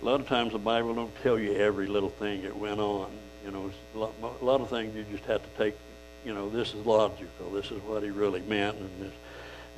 a 0.02 0.04
lot 0.04 0.20
of 0.20 0.26
times 0.26 0.52
the 0.52 0.58
Bible 0.58 0.94
don't 0.94 1.22
tell 1.22 1.38
you 1.38 1.54
every 1.54 1.86
little 1.86 2.10
thing 2.10 2.42
that 2.42 2.56
went 2.56 2.80
on. 2.80 3.10
You 3.44 3.50
know, 3.50 3.70
a 3.94 4.44
lot, 4.44 4.60
of 4.60 4.70
things 4.70 4.94
you 4.96 5.04
just 5.10 5.24
have 5.24 5.42
to 5.42 5.58
take. 5.58 5.76
You 6.24 6.34
know, 6.34 6.48
this 6.48 6.74
is 6.74 6.86
logical. 6.86 7.50
This 7.52 7.70
is 7.70 7.80
what 7.82 8.02
he 8.02 8.10
really 8.10 8.40
meant, 8.40 8.78
and 8.78 8.90
this, 9.00 9.12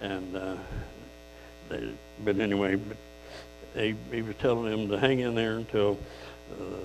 and 0.00 0.36
uh, 0.36 0.56
they, 1.68 1.92
but 2.24 2.38
anyway, 2.38 2.76
but 2.76 2.96
he, 3.74 3.96
he 4.12 4.22
was 4.22 4.36
telling 4.36 4.70
them 4.70 4.88
to 4.88 4.98
hang 4.98 5.18
in 5.18 5.34
there 5.34 5.56
until 5.56 5.98
uh, 6.52 6.76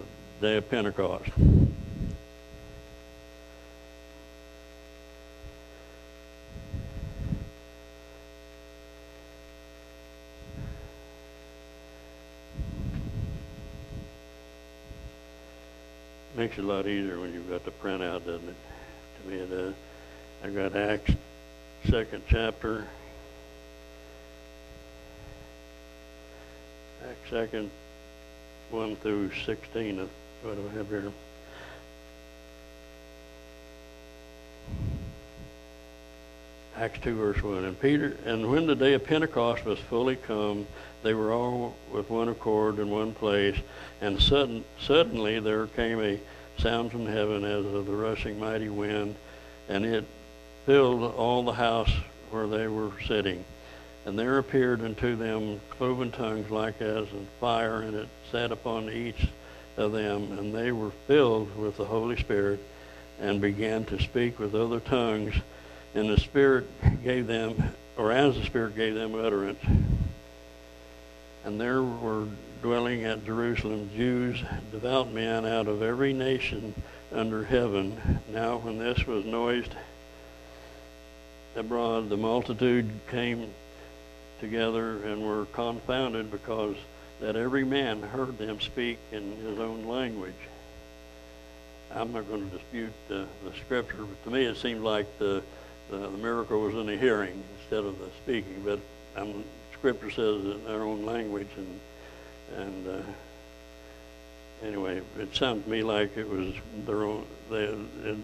day 0.42 0.58
of 0.58 0.68
Pentecost. 0.72 1.30
Makes 16.36 16.58
it 16.58 16.64
a 16.64 16.68
lot 16.68 16.88
easier 16.88 17.20
when 17.20 17.34
you've 17.34 17.48
got 17.48 17.64
the 17.64 17.72
printout, 17.72 18.26
doesn't 18.26 18.50
it? 18.50 18.56
To 19.22 19.30
me, 19.30 19.36
it 19.36 19.50
does. 19.52 19.76
I've 20.44 20.56
got 20.56 20.76
Acts 20.76 21.14
second 21.88 22.24
chapter. 22.28 22.88
Acts 27.08 27.30
second, 27.30 27.70
one 28.72 28.96
through 28.96 29.30
sixteen. 29.46 30.00
Of 30.00 30.10
what 30.44 30.56
do 30.56 30.70
I 30.74 30.78
have 30.78 30.90
here? 30.90 31.12
Acts 36.78 37.00
2, 37.04 37.16
verse 37.16 37.44
1. 37.44 37.66
And 37.66 37.80
Peter, 37.80 38.18
and 38.26 38.50
when 38.50 38.66
the 38.66 38.76
day 38.76 38.94
of 38.94 39.04
Pentecost 39.04 39.66
was 39.66 39.78
fully 39.78 40.16
come, 40.16 40.66
they 41.04 41.14
were 41.14 41.32
all 41.32 41.76
with 41.92 42.10
one 42.10 42.30
accord 42.30 42.80
in 42.80 42.90
one 42.90 43.14
place, 43.14 43.58
and 44.02 44.22
sudden, 44.22 44.64
suddenly 44.80 45.40
there 45.40 45.68
came 45.68 46.02
a 46.02 46.20
sound 46.58 46.92
from 46.92 47.06
heaven 47.06 47.44
as 47.44 47.66
of 47.66 47.86
the 47.86 47.94
rushing 47.94 48.40
mighty 48.40 48.70
wind, 48.70 49.16
and 49.70 49.86
it 49.86 50.06
filled 50.66 51.04
all 51.16 51.44
the 51.44 51.54
house 51.54 51.92
where 52.30 52.48
they 52.48 52.68
were 52.68 52.92
sitting. 53.06 53.44
And 54.06 54.18
there 54.18 54.40
appeared 54.40 54.82
unto 54.82 55.16
them 55.16 55.60
cloven 55.72 56.12
tongues 56.12 56.50
like 56.50 56.82
as 56.82 57.04
of 57.04 57.28
fire, 57.40 57.82
and 57.82 57.96
it 57.96 58.08
sat 58.32 58.52
upon 58.52 58.90
each 58.90 59.28
of 59.78 59.92
them, 59.92 60.38
and 60.38 60.54
they 60.54 60.72
were 60.72 60.92
filled 61.08 61.56
with 61.58 61.78
the 61.78 61.86
Holy 61.86 62.18
Spirit, 62.18 62.60
and 63.20 63.40
began 63.40 63.86
to 63.86 64.02
speak 64.02 64.40
with 64.40 64.56
other 64.56 64.80
tongues 64.80 65.36
and 65.94 66.10
the 66.10 66.20
Spirit 66.20 66.68
gave 67.04 67.28
them, 67.28 67.74
or 67.98 68.12
as 68.12 68.36
the 68.36 68.46
Spirit 68.46 68.76
gave 68.76 68.96
them 68.96 69.16
utterance. 69.16 69.60
And 71.44 71.60
there 71.60 71.84
were 71.84 72.28
dwelling 72.62 73.04
at 73.04 73.26
Jerusalem 73.26 73.90
Jews, 73.96 74.42
devout 74.72 75.12
men 75.12 75.46
out 75.46 75.68
of 75.68 75.82
every 75.82 76.14
nation 76.14 76.74
under 77.12 77.44
heaven. 77.44 78.22
Now, 78.32 78.58
when 78.58 78.78
this 78.78 79.06
was 79.06 79.26
noised 79.26 79.76
abroad, 81.56 82.10
the 82.10 82.18
multitude 82.18 82.90
came 83.10 83.50
together 84.40 85.04
and 85.04 85.26
were 85.26 85.46
confounded 85.48 86.32
because 86.32 86.76
that 87.22 87.36
every 87.36 87.64
man 87.64 88.02
heard 88.02 88.38
them 88.38 88.60
speak 88.60 88.98
in 89.12 89.36
his 89.38 89.60
own 89.60 89.86
language. 89.88 90.34
I'm 91.94 92.12
not 92.14 92.28
going 92.28 92.50
to 92.50 92.58
dispute 92.58 92.94
the, 93.08 93.26
the 93.44 93.52
scripture, 93.66 93.98
but 93.98 94.24
to 94.26 94.30
me 94.32 94.46
it 94.46 94.58
seemed 94.58 94.84
like 94.84 95.08
the 95.20 95.42
the, 95.90 95.98
the 95.98 96.18
miracle 96.18 96.62
was 96.62 96.74
in 96.74 96.86
the 96.86 96.98
hearing 96.98 97.44
instead 97.60 97.84
of 97.84 98.00
the 98.00 98.08
speaking. 98.24 98.64
But 98.64 98.80
um, 99.18 99.44
Scripture 99.74 100.10
says 100.10 100.46
in 100.46 100.64
their 100.66 100.84
own 100.84 101.06
language, 101.06 101.50
and 101.58 101.80
and 102.58 102.88
uh, 102.88 103.02
anyway, 104.64 105.02
it 105.20 105.36
sounded 105.36 105.66
to 105.66 105.70
me 105.70 105.84
like 105.84 106.16
it 106.18 106.30
was 106.30 106.54
their 106.86 107.04
own, 107.04 107.26
the, 107.50 107.74
it, 108.06 108.18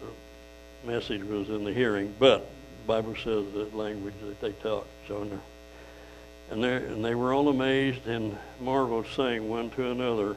the 0.00 0.86
message 0.90 1.22
was 1.24 1.48
in 1.48 1.64
the 1.64 1.72
hearing, 1.72 2.14
but 2.18 2.40
the 2.40 2.86
Bible 2.86 3.14
says 3.14 3.44
the 3.52 3.68
language 3.74 4.14
that 4.22 4.40
they 4.40 4.52
talked, 4.52 4.88
so, 5.08 5.24
they're- 5.24 5.40
and 6.50 6.64
and 6.64 7.04
they 7.04 7.14
were 7.14 7.32
all 7.32 7.48
amazed 7.48 8.06
and 8.06 8.36
marveled, 8.60 9.06
saying 9.14 9.48
one 9.48 9.70
to 9.70 9.90
another, 9.90 10.36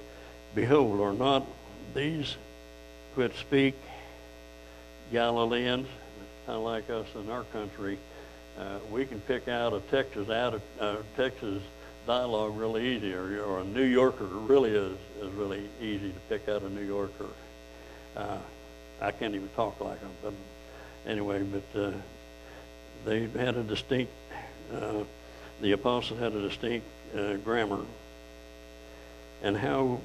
Behold, 0.55 0.99
are 0.99 1.13
not 1.13 1.45
these 1.93 2.35
which 3.15 3.35
speak 3.37 3.75
Galileans, 5.11 5.87
kind 6.45 6.57
of 6.57 6.63
like 6.63 6.89
us 6.89 7.07
in 7.15 7.29
our 7.29 7.43
country? 7.45 7.97
Uh, 8.57 8.79
we 8.91 9.05
can 9.05 9.19
pick 9.21 9.47
out 9.47 9.73
a 9.73 9.79
Texas 9.91 10.29
out 10.29 10.55
of 10.55 10.61
uh, 10.79 10.95
Texas 11.15 11.61
dialogue 12.05 12.57
really 12.57 12.95
easy, 12.95 13.13
or, 13.13 13.43
or 13.43 13.59
a 13.59 13.63
New 13.63 13.83
Yorker 13.83 14.25
really 14.25 14.71
is 14.71 14.97
is 15.21 15.31
really 15.33 15.69
easy 15.81 16.09
to 16.09 16.19
pick 16.27 16.49
out 16.49 16.63
a 16.63 16.69
New 16.69 16.85
Yorker. 16.85 17.27
Uh, 18.15 18.37
I 19.01 19.11
can't 19.11 19.35
even 19.35 19.49
talk 19.55 19.79
like 19.79 19.99
them, 20.01 20.11
but 20.23 20.33
anyway, 21.05 21.43
but 21.43 21.79
uh, 21.79 21.91
they 23.05 23.27
had 23.27 23.55
a 23.55 23.63
distinct. 23.63 24.11
The 25.61 25.73
apostle 25.73 26.17
had 26.17 26.33
a 26.33 26.41
distinct 26.41 26.85
uh, 27.15 27.33
grammar. 27.35 27.81
And 29.41 29.57
how 29.57 29.99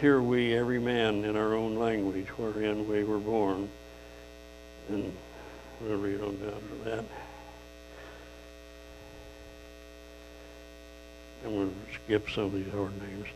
hear 0.00 0.20
we 0.20 0.54
every 0.54 0.78
man 0.78 1.24
in 1.24 1.36
our 1.36 1.54
own 1.54 1.76
language 1.76 2.28
wherein 2.38 2.88
we 2.88 3.04
were 3.04 3.18
born? 3.18 3.68
And 4.88 5.12
we'll 5.80 5.98
read 5.98 6.20
on 6.20 6.36
down 6.38 6.60
to 6.60 6.84
that. 6.84 7.04
And 11.44 11.56
we'll 11.56 11.72
skip 12.04 12.30
some 12.30 12.44
of 12.44 12.52
these 12.54 12.72
hard 12.72 12.92
names. 13.02 13.26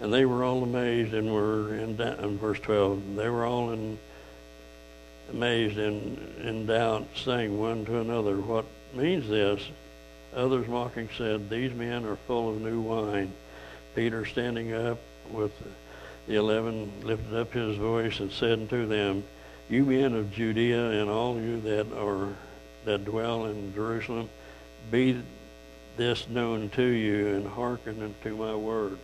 And 0.00 0.12
they 0.12 0.24
were 0.24 0.44
all 0.44 0.62
amazed 0.62 1.12
and 1.14 1.32
were 1.32 1.74
in, 1.74 2.00
in 2.00 2.38
verse 2.38 2.58
12, 2.60 3.16
they 3.16 3.28
were 3.28 3.44
all 3.44 3.70
in, 3.70 3.98
amazed 5.30 5.78
and 5.78 6.18
in 6.38 6.66
doubt, 6.66 7.06
saying 7.14 7.58
one 7.58 7.84
to 7.86 8.00
another, 8.00 8.36
What 8.36 8.64
means 8.94 9.28
this? 9.28 9.62
Others 10.34 10.68
mocking 10.68 11.08
said, 11.16 11.50
These 11.50 11.74
men 11.74 12.04
are 12.04 12.16
full 12.16 12.50
of 12.50 12.60
new 12.60 12.80
wine. 12.80 13.32
Peter, 13.94 14.24
standing 14.24 14.72
up 14.72 14.98
with 15.30 15.52
the 16.26 16.36
eleven, 16.36 16.92
lifted 17.02 17.34
up 17.34 17.52
his 17.52 17.76
voice 17.76 18.20
and 18.20 18.30
said 18.30 18.60
unto 18.60 18.86
them, 18.86 19.24
You 19.68 19.84
men 19.84 20.14
of 20.14 20.32
Judea 20.32 21.00
and 21.00 21.10
all 21.10 21.40
you 21.40 21.60
that 21.62 21.92
are 21.92 22.28
that 22.84 23.04
dwell 23.04 23.46
in 23.46 23.74
Jerusalem, 23.74 24.28
be 24.90 25.20
this 25.96 26.28
known 26.28 26.70
to 26.70 26.82
you 26.84 27.34
and 27.34 27.46
hearken 27.46 28.02
unto 28.02 28.36
my 28.36 28.54
words. 28.54 29.00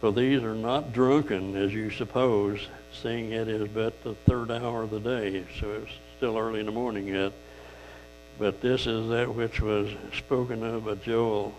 For 0.00 0.12
these 0.12 0.42
are 0.42 0.54
not 0.54 0.92
drunken, 0.92 1.56
as 1.56 1.72
you 1.72 1.90
suppose, 1.90 2.68
seeing 2.92 3.32
it 3.32 3.48
is 3.48 3.68
but 3.68 4.02
the 4.04 4.14
third 4.14 4.50
hour 4.50 4.82
of 4.82 4.90
the 4.90 5.00
day, 5.00 5.44
so 5.58 5.70
it's 5.72 5.92
still 6.16 6.36
early 6.36 6.60
in 6.60 6.66
the 6.66 6.72
morning 6.72 7.08
yet. 7.08 7.32
But 8.38 8.60
this 8.60 8.86
is 8.86 9.08
that 9.08 9.34
which 9.34 9.60
was 9.60 9.90
spoken 10.16 10.62
of 10.62 10.84
by 10.84 10.94
Joel. 10.94 11.54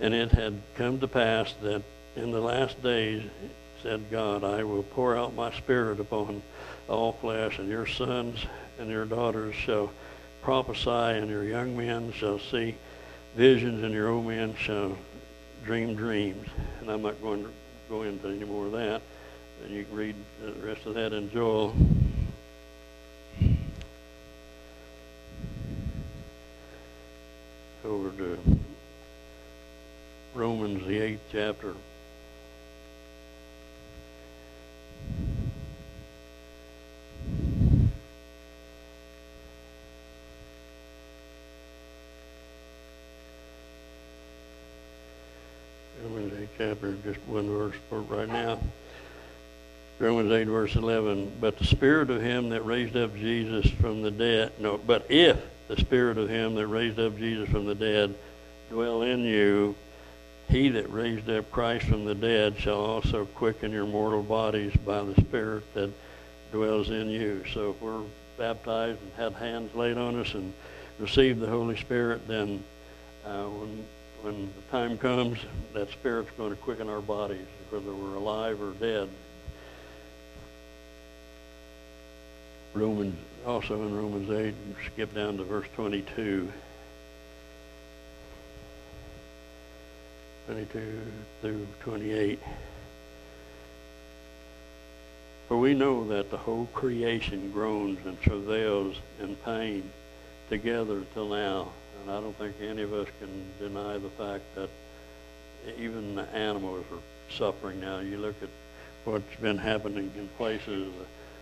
And 0.00 0.14
it 0.14 0.32
had 0.32 0.60
come 0.76 0.98
to 1.00 1.08
pass 1.08 1.54
that 1.62 1.82
in 2.16 2.30
the 2.30 2.40
last 2.40 2.82
days, 2.82 3.22
said 3.82 4.10
God, 4.10 4.44
I 4.44 4.64
will 4.64 4.82
pour 4.82 5.16
out 5.16 5.34
my 5.34 5.52
spirit 5.52 6.00
upon 6.00 6.42
all 6.88 7.12
flesh, 7.12 7.58
and 7.58 7.68
your 7.68 7.86
sons 7.86 8.46
and 8.78 8.88
your 8.88 9.04
daughters 9.04 9.54
shall 9.54 9.90
prophesy, 10.42 11.18
and 11.18 11.28
your 11.28 11.44
young 11.44 11.76
men 11.76 12.12
shall 12.12 12.38
see 12.38 12.76
visions, 13.36 13.82
and 13.82 13.92
your 13.92 14.08
old 14.08 14.26
men 14.26 14.54
shall 14.56 14.96
dream 15.64 15.94
dreams. 15.94 16.48
And 16.80 16.90
I'm 16.90 17.02
not 17.02 17.20
going 17.20 17.44
to 17.44 17.50
go 17.88 18.02
into 18.02 18.28
any 18.28 18.44
more 18.44 18.66
of 18.66 18.72
that. 18.72 19.02
You 19.68 19.84
can 19.84 19.96
read 19.96 20.16
the 20.42 20.52
rest 20.66 20.86
of 20.86 20.94
that 20.94 21.12
in 21.12 21.30
Joel. 21.30 21.74
Over 27.84 28.10
to 28.10 28.38
Romans, 30.34 30.86
the 30.86 30.98
eighth 30.98 31.20
chapter. 31.30 31.74
Romans 46.02 46.32
eighth 46.40 46.48
chapter, 46.58 46.96
just 47.04 47.20
one 47.26 47.48
verse 47.48 47.76
for 47.88 48.00
right 48.00 48.28
now. 48.28 48.58
Romans 49.98 50.32
8, 50.32 50.44
verse 50.44 50.74
11. 50.74 51.32
But 51.40 51.58
the 51.58 51.64
Spirit 51.64 52.10
of 52.10 52.20
Him 52.20 52.48
that 52.48 52.66
raised 52.66 52.96
up 52.96 53.14
Jesus 53.16 53.70
from 53.70 54.02
the 54.02 54.10
dead, 54.10 54.52
no, 54.58 54.76
but 54.76 55.06
if 55.08 55.38
the 55.68 55.76
Spirit 55.76 56.18
of 56.18 56.28
Him 56.28 56.54
that 56.54 56.66
raised 56.66 56.98
up 56.98 57.16
Jesus 57.16 57.48
from 57.48 57.66
the 57.66 57.74
dead 57.74 58.14
dwell 58.70 59.02
in 59.02 59.20
you, 59.20 59.74
He 60.48 60.68
that 60.70 60.90
raised 60.92 61.28
up 61.30 61.50
Christ 61.50 61.86
from 61.86 62.04
the 62.04 62.14
dead 62.14 62.58
shall 62.58 62.80
also 62.80 63.24
quicken 63.26 63.72
your 63.72 63.86
mortal 63.86 64.22
bodies 64.22 64.74
by 64.84 65.02
the 65.02 65.14
Spirit 65.20 65.62
that 65.74 65.90
dwells 66.52 66.90
in 66.90 67.08
you. 67.08 67.44
So 67.52 67.70
if 67.70 67.80
we're 67.80 68.02
baptized 68.38 69.00
and 69.00 69.12
had 69.16 69.32
hands 69.34 69.74
laid 69.74 69.98
on 69.98 70.18
us 70.18 70.34
and 70.34 70.52
received 70.98 71.40
the 71.40 71.48
Holy 71.48 71.76
Spirit, 71.76 72.26
then 72.28 72.62
uh, 73.24 73.44
when 73.44 73.84
when 74.24 74.46
the 74.56 74.62
time 74.70 74.96
comes, 74.96 75.38
that 75.74 75.90
Spirit's 75.90 76.30
going 76.38 76.48
to 76.48 76.56
quicken 76.56 76.88
our 76.88 77.02
bodies, 77.02 77.46
whether 77.68 77.92
we're 77.92 78.14
alive 78.14 78.58
or 78.62 78.72
dead. 78.72 79.06
Romans, 82.72 83.18
also 83.46 83.82
in 83.82 83.96
Romans 83.96 84.30
8, 84.30 84.54
skip 84.86 85.14
down 85.14 85.36
to 85.36 85.44
verse 85.44 85.66
22. 85.74 86.52
22 90.46 91.00
through 91.40 91.66
28. 91.80 92.38
For 95.48 95.58
we 95.58 95.74
know 95.74 96.06
that 96.08 96.30
the 96.30 96.36
whole 96.36 96.66
creation 96.72 97.50
groans 97.50 97.98
and 98.06 98.20
travails 98.20 98.96
in 99.20 99.36
pain 99.36 99.90
together 100.48 101.02
till 101.12 101.28
now. 101.28 101.68
And 102.00 102.10
I 102.10 102.20
don't 102.20 102.36
think 102.36 102.56
any 102.62 102.82
of 102.82 102.92
us 102.92 103.08
can 103.18 103.44
deny 103.58 103.98
the 103.98 104.10
fact 104.10 104.44
that 104.54 104.68
even 105.78 106.14
the 106.14 106.28
animals 106.34 106.84
are 106.92 106.98
suffering 107.34 107.80
now. 107.80 108.00
You 108.00 108.18
look 108.18 108.36
at 108.42 108.48
what's 109.04 109.36
been 109.40 109.58
happening 109.58 110.10
in 110.16 110.28
places, 110.36 110.92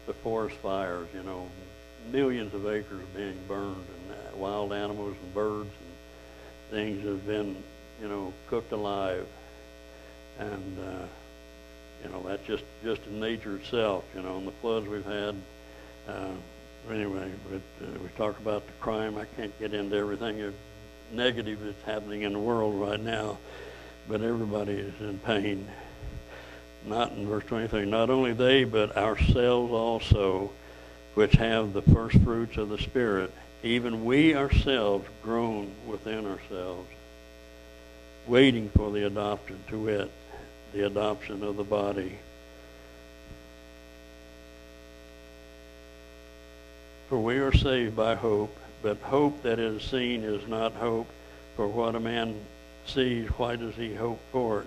the 0.06 0.14
forest 0.14 0.56
fires, 0.56 1.08
you 1.14 1.22
know, 1.22 1.48
millions 2.10 2.54
of 2.54 2.66
acres 2.66 3.02
being 3.14 3.38
burned, 3.46 3.76
and 3.76 4.40
wild 4.40 4.72
animals 4.72 5.14
and 5.22 5.34
birds 5.34 5.68
and 5.68 6.70
things 6.70 7.04
have 7.06 7.26
been, 7.26 7.56
you 8.00 8.08
know, 8.08 8.32
cooked 8.48 8.72
alive. 8.72 9.26
And, 10.38 10.78
uh, 10.78 11.06
you 12.02 12.10
know, 12.10 12.22
that's 12.26 12.44
just, 12.46 12.64
just 12.82 13.04
in 13.06 13.20
nature 13.20 13.56
itself, 13.56 14.04
you 14.14 14.22
know, 14.22 14.38
and 14.38 14.48
the 14.48 14.52
floods 14.52 14.88
we've 14.88 15.04
had. 15.04 15.36
Uh, 16.08 16.32
anyway, 16.90 17.30
but 17.50 17.86
uh, 17.86 17.90
we 18.02 18.08
talk 18.16 18.38
about 18.40 18.66
the 18.66 18.72
crime. 18.80 19.16
I 19.16 19.26
can't 19.36 19.56
get 19.58 19.74
into 19.74 19.96
everything 19.96 20.52
negative 21.12 21.60
that's 21.62 21.82
happening 21.84 22.22
in 22.22 22.32
the 22.32 22.38
world 22.38 22.74
right 22.74 23.00
now, 23.00 23.38
but 24.08 24.22
everybody 24.22 24.72
is 24.72 25.00
in 25.00 25.18
pain 25.18 25.68
not 26.86 27.12
in 27.12 27.28
verse 27.28 27.44
23, 27.44 27.84
not 27.84 28.10
only 28.10 28.32
they, 28.32 28.64
but 28.64 28.96
ourselves 28.96 29.72
also, 29.72 30.50
which 31.14 31.32
have 31.32 31.72
the 31.72 31.82
first 31.82 32.18
fruits 32.18 32.56
of 32.56 32.68
the 32.68 32.78
Spirit, 32.78 33.32
even 33.62 34.04
we 34.04 34.34
ourselves 34.34 35.06
groan 35.22 35.70
within 35.86 36.26
ourselves, 36.26 36.88
waiting 38.26 38.70
for 38.70 38.90
the 38.90 39.06
adoption, 39.06 39.58
to 39.68 39.78
wit, 39.78 40.10
the 40.72 40.86
adoption 40.86 41.42
of 41.42 41.56
the 41.56 41.64
body. 41.64 42.18
For 47.08 47.18
we 47.18 47.38
are 47.38 47.52
saved 47.52 47.94
by 47.94 48.14
hope, 48.14 48.56
but 48.82 48.96
hope 48.98 49.42
that 49.42 49.58
is 49.58 49.82
seen 49.82 50.24
is 50.24 50.48
not 50.48 50.72
hope, 50.72 51.08
for 51.56 51.68
what 51.68 51.94
a 51.94 52.00
man 52.00 52.34
sees, 52.86 53.28
why 53.36 53.56
does 53.56 53.74
he 53.74 53.94
hope 53.94 54.18
for 54.32 54.62
it? 54.62 54.66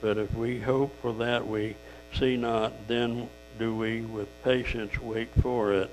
But 0.00 0.18
if 0.18 0.34
we 0.34 0.58
hope 0.58 1.00
for 1.00 1.12
that 1.14 1.46
we 1.46 1.76
see 2.18 2.36
not, 2.36 2.72
then 2.88 3.28
do 3.58 3.74
we 3.76 4.00
with 4.02 4.28
patience 4.42 5.00
wait 5.00 5.28
for 5.40 5.72
it. 5.72 5.90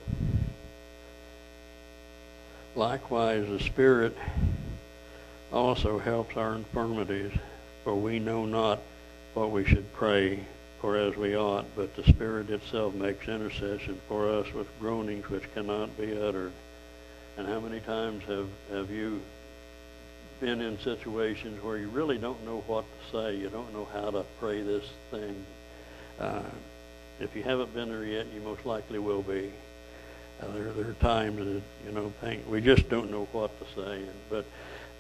Likewise, 2.76 3.48
the 3.48 3.60
Spirit 3.60 4.18
also 5.52 6.00
helps 6.00 6.38
our 6.38 6.56
infirmities, 6.56 7.32
for 7.84 7.96
we 7.96 8.20
know 8.20 8.46
not 8.46 8.80
what 9.34 9.52
we 9.52 9.66
should 9.66 9.92
pray 9.94 10.40
for 10.80 10.98
as 10.98 11.16
we 11.16 11.36
ought, 11.36 11.66
but 11.76 11.96
the 11.96 12.04
Spirit 12.04 12.50
itself 12.50 12.94
makes 12.94 13.28
intercession 13.28 14.00
for 14.08 14.30
us 14.30 14.52
with 14.54 14.68
groanings 14.80 15.30
which 15.30 15.54
cannot 15.54 15.96
be 15.98 16.18
uttered. 16.18 16.52
And 17.38 17.48
how 17.48 17.60
many 17.60 17.80
times 17.82 18.24
have, 18.24 18.48
have 18.72 18.90
you 18.90 19.22
been 20.42 20.60
in 20.60 20.78
situations 20.80 21.64
where 21.64 21.78
you 21.78 21.88
really 21.90 22.18
don't 22.18 22.44
know 22.44 22.64
what 22.66 22.84
to 22.84 23.12
say. 23.12 23.36
You 23.38 23.50
don't 23.50 23.72
know 23.74 23.88
how 23.94 24.10
to 24.10 24.26
pray 24.40 24.62
this 24.64 24.84
thing. 25.12 25.46
Uh, 26.20 26.42
if 27.22 27.36
you 27.36 27.44
haven't 27.44 27.74
been 27.74 27.90
there 27.90 28.04
yet, 28.04 28.26
you 28.34 28.42
most 28.42 28.66
likely 28.66 29.00
will 29.00 29.22
be. 29.22 29.52
Uh, 30.42 30.48
there, 30.54 30.72
there 30.72 30.90
are 30.90 30.94
times 30.94 31.38
that 31.38 31.62
you 31.86 31.92
know 31.92 32.12
we 32.50 32.62
just 32.62 32.90
don't 32.90 33.12
know 33.12 33.28
what 33.32 33.52
to 33.60 33.82
say, 33.82 34.02
but 34.30 34.46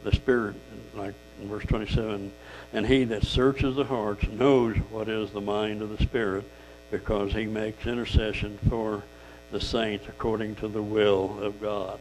the 0.04 0.12
Spirit, 0.12 0.56
like 0.96 1.14
in 1.42 1.48
verse 1.48 1.66
27, 1.66 2.32
and 2.74 2.88
He 2.88 3.04
that 3.06 3.24
searches 3.24 3.76
the 3.76 3.84
hearts 3.84 4.28
knows 4.28 4.76
what 4.90 5.10
is 5.10 5.32
the 5.32 5.42
mind 5.42 5.82
of 5.82 5.98
the 5.98 6.04
Spirit, 6.04 6.44
because 6.92 7.34
He 7.34 7.46
makes 7.46 7.86
intercession 7.86 8.60
for 8.70 9.04
the 9.52 9.60
saints 9.60 10.06
according 10.08 10.56
to 10.56 10.68
the 10.68 10.82
will 10.82 11.42
of 11.42 11.60
God. 11.60 12.00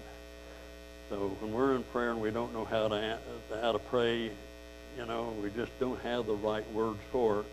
So 1.09 1.37
when 1.41 1.53
we're 1.53 1.75
in 1.75 1.83
prayer 1.85 2.11
and 2.11 2.21
we 2.21 2.31
don't 2.31 2.53
know 2.53 2.65
how 2.65 2.89
to 2.89 3.19
how 3.61 3.73
to 3.73 3.79
pray, 3.79 4.31
you 4.99 5.07
know, 5.07 5.35
we 5.43 5.51
just 5.51 5.77
don't 5.81 6.01
have 6.03 6.27
the 6.27 6.35
right 6.35 6.71
words 6.73 6.99
for 7.11 7.41
it, 7.41 7.47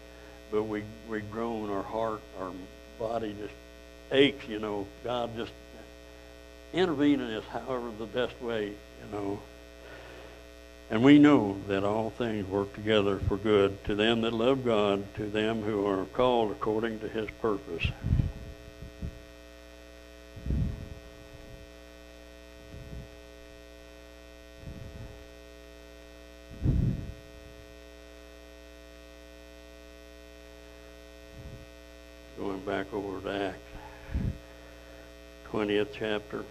but 0.52 0.64
we 0.64 0.84
we 1.10 1.22
groan, 1.22 1.70
our 1.70 1.84
heart, 1.84 2.22
our 2.40 2.52
body 3.00 3.36
just 3.40 3.54
aches. 4.12 4.48
You 4.48 4.60
know, 4.60 4.88
God 5.04 5.36
just 5.36 5.52
intervene 6.74 7.22
in 7.22 7.32
us, 7.34 7.46
however 7.46 7.92
the 7.98 8.06
best 8.06 8.42
way. 8.42 8.68
You 8.68 9.12
know. 9.12 9.40
And 10.90 11.04
we 11.04 11.20
know 11.20 11.58
that 11.68 11.84
all 11.84 12.12
things 12.12 12.48
work 12.48 12.74
together 12.74 13.20
for 13.20 13.36
good 13.36 13.84
to 13.86 13.96
them 13.96 14.22
that 14.22 14.32
love 14.32 14.64
God, 14.64 15.04
to 15.16 15.26
them 15.26 15.62
who 15.62 15.86
are 15.86 16.06
called 16.06 16.52
according 16.52 17.00
to 17.02 17.10
his 17.10 17.28
purpose. 17.42 17.86
Going 32.38 32.60
back 32.62 32.94
over 32.94 33.20
to 33.20 33.46
Acts, 33.48 33.58
20th 35.68 35.88
chapter. 35.94 36.44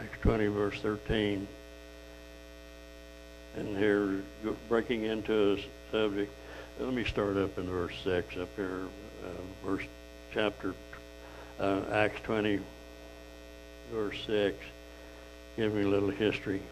Acts 0.00 0.18
20, 0.22 0.46
verse 0.48 0.80
13. 0.80 1.46
And 3.56 3.76
here, 3.76 4.22
breaking 4.68 5.04
into 5.04 5.52
a 5.52 5.58
subject, 5.92 6.32
let 6.80 6.92
me 6.92 7.04
start 7.04 7.36
up 7.36 7.56
in 7.56 7.68
verse 7.68 7.94
6 8.02 8.36
up 8.38 8.48
here, 8.56 8.80
uh, 9.24 9.66
verse 9.66 9.84
chapter, 10.32 10.74
uh, 11.60 11.82
Acts 11.92 12.20
20, 12.22 12.58
verse 13.92 14.16
6. 14.26 14.56
Give 15.56 15.72
me 15.72 15.82
a 15.82 15.88
little 15.88 16.10
history. 16.10 16.62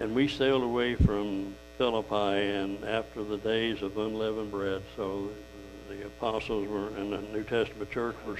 And 0.00 0.12
we 0.12 0.26
sailed 0.26 0.64
away 0.64 0.96
from 0.96 1.54
Philippi, 1.78 2.14
and 2.14 2.84
after 2.84 3.22
the 3.22 3.38
days 3.38 3.82
of 3.82 3.96
unleavened 3.96 4.50
bread, 4.50 4.82
so 4.96 5.30
the 5.88 6.04
apostles 6.06 6.68
were 6.68 6.88
in 6.98 7.10
the 7.10 7.22
New 7.32 7.44
Testament 7.44 7.90
church 7.92 8.16
were 8.26 8.38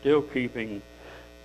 still 0.00 0.22
keeping 0.22 0.80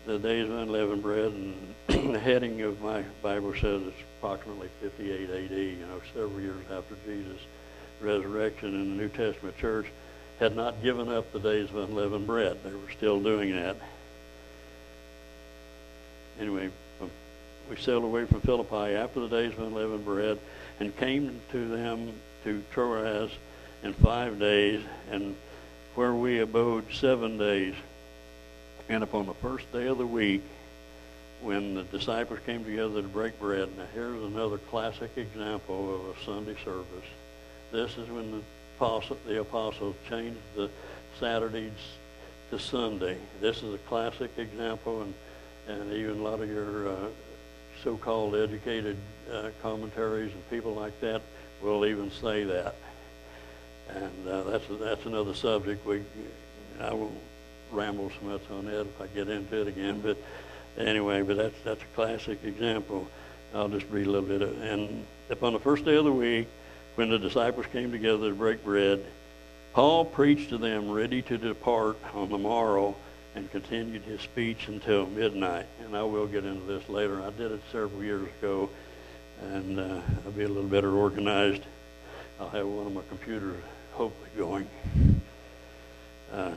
the 0.06 0.18
days 0.18 0.50
of 0.50 0.56
unleavened 0.56 1.04
bread, 1.04 1.34
and 1.34 1.76
the 2.14 2.20
heading 2.20 2.62
of 2.62 2.82
my 2.82 3.04
Bible 3.22 3.54
says 3.54 3.82
it's 3.86 3.98
approximately 4.18 4.70
58 4.82 5.30
AD, 5.30 5.52
you 5.52 5.86
know, 5.86 6.02
several 6.14 6.40
years 6.40 6.64
after 6.72 6.96
Jesus' 7.06 7.42
resurrection 8.00 8.74
in 8.74 8.96
the 8.96 9.04
New 9.04 9.10
Testament 9.10 9.58
church, 9.58 9.88
had 10.40 10.56
not 10.56 10.82
given 10.82 11.10
up 11.10 11.32
the 11.34 11.40
days 11.40 11.70
of 11.72 11.76
unleavened 11.76 12.26
bread. 12.26 12.58
They 12.64 12.72
were 12.72 12.92
still 12.96 13.20
doing 13.20 13.54
that. 13.54 13.76
Anyway, 16.40 16.70
we 17.70 17.76
sailed 17.76 18.04
away 18.04 18.26
from 18.26 18.42
Philippi 18.42 18.96
after 18.96 19.20
the 19.20 19.28
days 19.28 19.54
of 19.54 19.60
unleavened 19.60 20.06
bread 20.06 20.40
and 20.80 20.96
came 20.98 21.40
to 21.52 21.68
them 21.68 22.14
to 22.44 22.64
Troas 22.72 23.32
in 23.84 23.94
five 23.94 24.40
days, 24.40 24.82
and 25.12 25.36
where 25.96 26.14
we 26.14 26.40
abode 26.40 26.86
seven 26.94 27.38
days. 27.38 27.76
And 28.90 29.04
upon 29.04 29.26
the 29.26 29.34
first 29.36 29.72
day 29.72 29.88
of 29.88 29.98
the 29.98 30.08
week, 30.08 30.44
when 31.42 31.76
the 31.76 31.84
disciples 31.84 32.40
came 32.46 32.64
together 32.64 33.02
to 33.02 33.08
break 33.08 33.40
bread, 33.40 33.70
now 33.78 33.86
here's 33.94 34.24
another 34.24 34.58
classic 34.58 35.12
example 35.18 35.96
of 35.96 36.18
a 36.18 36.26
Sunday 36.26 36.56
service. 36.64 36.86
This 37.72 37.98
is 37.98 38.10
when 38.10 38.32
the, 38.32 38.42
apostle, 38.78 39.18
the 39.28 39.42
apostles 39.42 39.96
changed 40.10 40.40
the 40.56 40.70
Saturdays 41.20 41.72
to 42.50 42.60
Sunday. 42.60 43.18
This 43.42 43.62
is 43.62 43.74
a 43.74 43.80
classic 43.80 44.32
example, 44.38 45.04
and, 45.04 45.14
and 45.68 45.94
even 45.94 46.20
a 46.20 46.24
lot 46.24 46.40
of 46.40 46.50
your 46.50 46.90
uh, 46.90 46.96
so-called 47.84 48.36
educated 48.36 48.98
uh, 49.32 49.50
commentaries 49.62 50.32
and 50.34 50.50
people 50.50 50.74
like 50.74 51.00
that 51.02 51.22
will 51.62 51.86
even 51.86 52.12
say 52.12 52.44
that. 52.44 52.76
And 53.90 54.28
uh, 54.28 54.44
that's 54.44 54.66
that's 54.80 55.06
another 55.06 55.34
subject. 55.34 55.86
We 55.86 56.04
I 56.80 56.94
won't 56.94 57.14
ramble 57.72 58.12
so 58.20 58.28
much 58.28 58.42
on 58.52 58.66
that 58.66 58.82
if 58.82 59.02
I 59.02 59.08
get 59.08 59.30
into 59.30 59.62
it 59.62 59.68
again. 59.68 60.02
But 60.02 60.18
anyway, 60.78 61.22
but 61.22 61.38
that's 61.38 61.56
that's 61.64 61.82
a 61.82 61.96
classic 61.96 62.44
example. 62.44 63.08
I'll 63.54 63.70
just 63.70 63.88
read 63.90 64.08
a 64.08 64.12
little 64.12 64.28
bit. 64.28 64.42
Of, 64.42 64.62
and 64.62 65.06
upon 65.30 65.54
the 65.54 65.60
first 65.60 65.86
day 65.86 65.96
of 65.96 66.04
the 66.04 66.12
week, 66.12 66.48
when 66.96 67.10
the 67.10 67.20
disciples 67.20 67.66
came 67.72 67.92
together 67.92 68.30
to 68.30 68.36
break 68.36 68.64
bread, 68.64 69.06
Paul 69.74 70.04
preached 70.06 70.50
to 70.50 70.58
them, 70.58 70.90
ready 70.90 71.22
to 71.24 71.38
depart 71.38 71.98
on 72.14 72.30
the 72.30 72.38
morrow, 72.38 72.96
and 73.38 73.52
continued 73.52 74.02
his 74.02 74.20
speech 74.22 74.68
until 74.68 75.06
midnight. 75.06 75.68
And 75.84 75.96
I 75.96 76.02
will 76.02 76.26
get 76.26 76.44
into 76.44 76.66
this 76.66 76.90
later. 76.90 77.22
I 77.22 77.30
did 77.30 77.52
it 77.52 77.62
several 77.72 78.04
years 78.04 78.28
ago, 78.40 78.68
and 79.54 79.80
uh, 79.80 80.02
I'll 80.26 80.32
be 80.32 80.44
a 80.44 80.48
little 80.48 80.64
better 80.64 80.96
organized. 80.96 81.62
I'll 82.40 82.50
have 82.50 82.66
one 82.66 82.88
of 82.88 82.94
my 82.94 83.04
computers 83.10 83.56
hopefully 83.94 84.30
going. 84.36 84.68
Uh, 86.34 86.52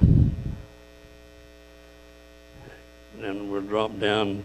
and 3.20 3.52
we'll 3.52 3.60
drop 3.60 3.98
down 4.00 4.42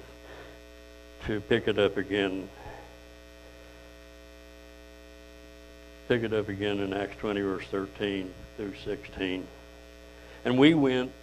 to 1.27 1.39
pick 1.39 1.69
it 1.69 1.79
up 1.79 1.95
again. 1.95 2.49
Pick 6.09 6.23
it 6.23 6.33
up 6.33 6.49
again 6.49 6.79
in 6.81 6.93
Acts 6.93 7.15
20, 7.17 7.41
verse 7.41 7.65
13 7.71 8.33
through 8.57 8.73
16. 8.83 9.47
And 10.43 10.59
we 10.59 10.73
went, 10.73 11.13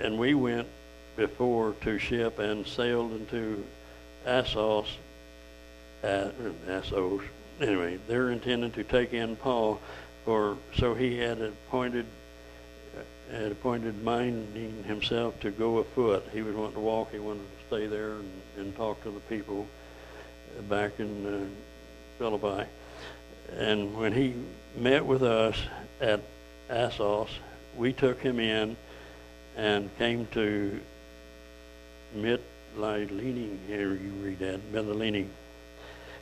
and 0.00 0.18
we 0.18 0.34
went 0.34 0.68
before 1.16 1.74
to 1.82 1.98
ship 1.98 2.38
and 2.38 2.66
sailed 2.66 3.12
into 3.12 3.64
Assos, 4.26 4.86
uh, 6.02 6.28
Assos. 6.68 7.22
Anyway, 7.60 7.98
they're 8.08 8.30
intending 8.30 8.72
to 8.72 8.84
take 8.84 9.12
in 9.12 9.36
Paul, 9.36 9.80
for 10.24 10.56
so 10.76 10.94
he 10.94 11.18
had 11.18 11.40
appointed 11.40 12.06
had 13.30 13.50
appointed 13.52 14.02
minding 14.04 14.84
himself 14.84 15.38
to 15.40 15.50
go 15.50 15.78
afoot. 15.78 16.22
He 16.32 16.42
was 16.42 16.54
wanting 16.54 16.74
to 16.74 16.80
walk. 16.80 17.12
He 17.12 17.18
wanted 17.18 17.40
to 17.40 17.66
stay 17.66 17.86
there 17.86 18.12
and, 18.12 18.30
and 18.58 18.76
talk 18.76 19.02
to 19.04 19.10
the 19.10 19.20
people 19.20 19.66
back 20.68 21.00
in 21.00 21.26
uh, 21.26 21.46
Philippi. 22.18 22.68
And 23.56 23.96
when 23.96 24.12
he 24.12 24.34
met 24.76 25.04
with 25.04 25.22
us 25.22 25.56
at 26.00 26.20
Assos, 26.68 27.30
we 27.76 27.94
took 27.94 28.20
him 28.20 28.38
in 28.38 28.76
and 29.56 29.90
came 29.98 30.26
to 30.32 30.80
Mytilene. 32.16 33.58
Here 33.66 33.92
you 33.94 34.12
read 34.22 34.38
that, 34.40 34.72
Mytilene. 34.72 35.28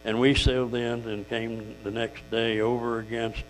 And 0.04 0.18
we 0.18 0.34
sailed 0.34 0.74
in 0.74 1.06
and 1.08 1.28
came 1.28 1.76
the 1.84 1.90
next 1.90 2.28
day 2.30 2.60
over 2.60 2.98
against 2.98 3.42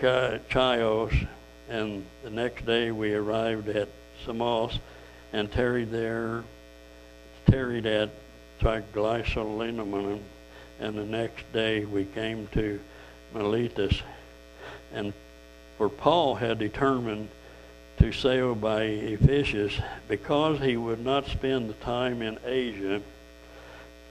Chios, 0.00 1.12
and 1.68 2.06
the 2.22 2.30
next 2.30 2.64
day 2.64 2.90
we 2.90 3.12
arrived 3.12 3.68
at 3.68 3.88
Samos 4.24 4.78
and 5.32 5.50
tarried 5.52 5.90
there, 5.90 6.42
tarried 7.46 7.86
at 7.86 8.10
Trogyllium, 8.60 10.20
and 10.78 10.96
the 10.96 11.04
next 11.04 11.52
day 11.52 11.84
we 11.84 12.04
came 12.06 12.46
to 12.52 12.80
Miletus. 13.34 14.00
And 14.92 15.12
for 15.76 15.88
Paul 15.88 16.34
had 16.36 16.58
determined 16.58 17.28
to 18.00 18.12
sail 18.12 18.54
by 18.54 18.84
Ephesus 18.84 19.78
because 20.08 20.58
he 20.58 20.74
would 20.74 21.04
not 21.04 21.26
spend 21.26 21.68
the 21.68 21.74
time 21.74 22.22
in 22.22 22.38
Asia, 22.46 23.02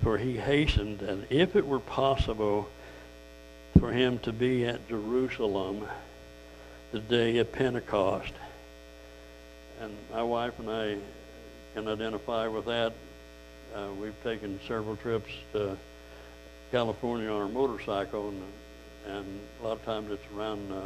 for 0.03 0.19
he 0.19 0.37
hastened, 0.37 1.01
and 1.01 1.25
if 1.31 1.55
it 1.55 1.65
were 1.65 1.79
possible, 1.79 2.69
for 3.79 3.91
him 3.91 4.19
to 4.19 4.31
be 4.31 4.63
at 4.63 4.87
Jerusalem 4.87 5.87
the 6.91 6.99
day 6.99 7.39
of 7.39 7.51
Pentecost. 7.51 8.33
And 9.81 9.91
my 10.11 10.21
wife 10.21 10.59
and 10.59 10.69
I 10.69 10.97
can 11.73 11.87
identify 11.87 12.47
with 12.47 12.65
that. 12.65 12.93
Uh, 13.75 13.87
we've 13.99 14.23
taken 14.23 14.59
several 14.67 14.97
trips 14.97 15.31
to 15.53 15.75
California 16.71 17.27
on 17.27 17.41
our 17.41 17.47
motorcycle, 17.47 18.29
and, 18.29 18.43
and 19.07 19.39
a 19.61 19.67
lot 19.67 19.77
of 19.77 19.85
times 19.85 20.11
it's 20.11 20.23
around 20.35 20.71
uh, 20.71 20.81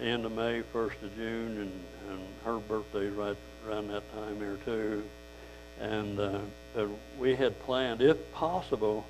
end 0.00 0.24
of 0.24 0.32
May, 0.32 0.62
first 0.72 0.96
of 1.02 1.14
June, 1.16 1.58
and, 1.58 1.72
and 2.10 2.20
her 2.44 2.58
birthday's 2.58 3.12
right 3.12 3.36
around 3.68 3.88
that 3.88 4.02
time 4.14 4.38
there 4.38 4.56
too. 4.64 5.02
And 5.80 6.18
uh, 6.18 6.38
but 6.74 6.88
we 7.18 7.34
had 7.34 7.58
planned, 7.60 8.00
if 8.00 8.32
possible, 8.32 9.04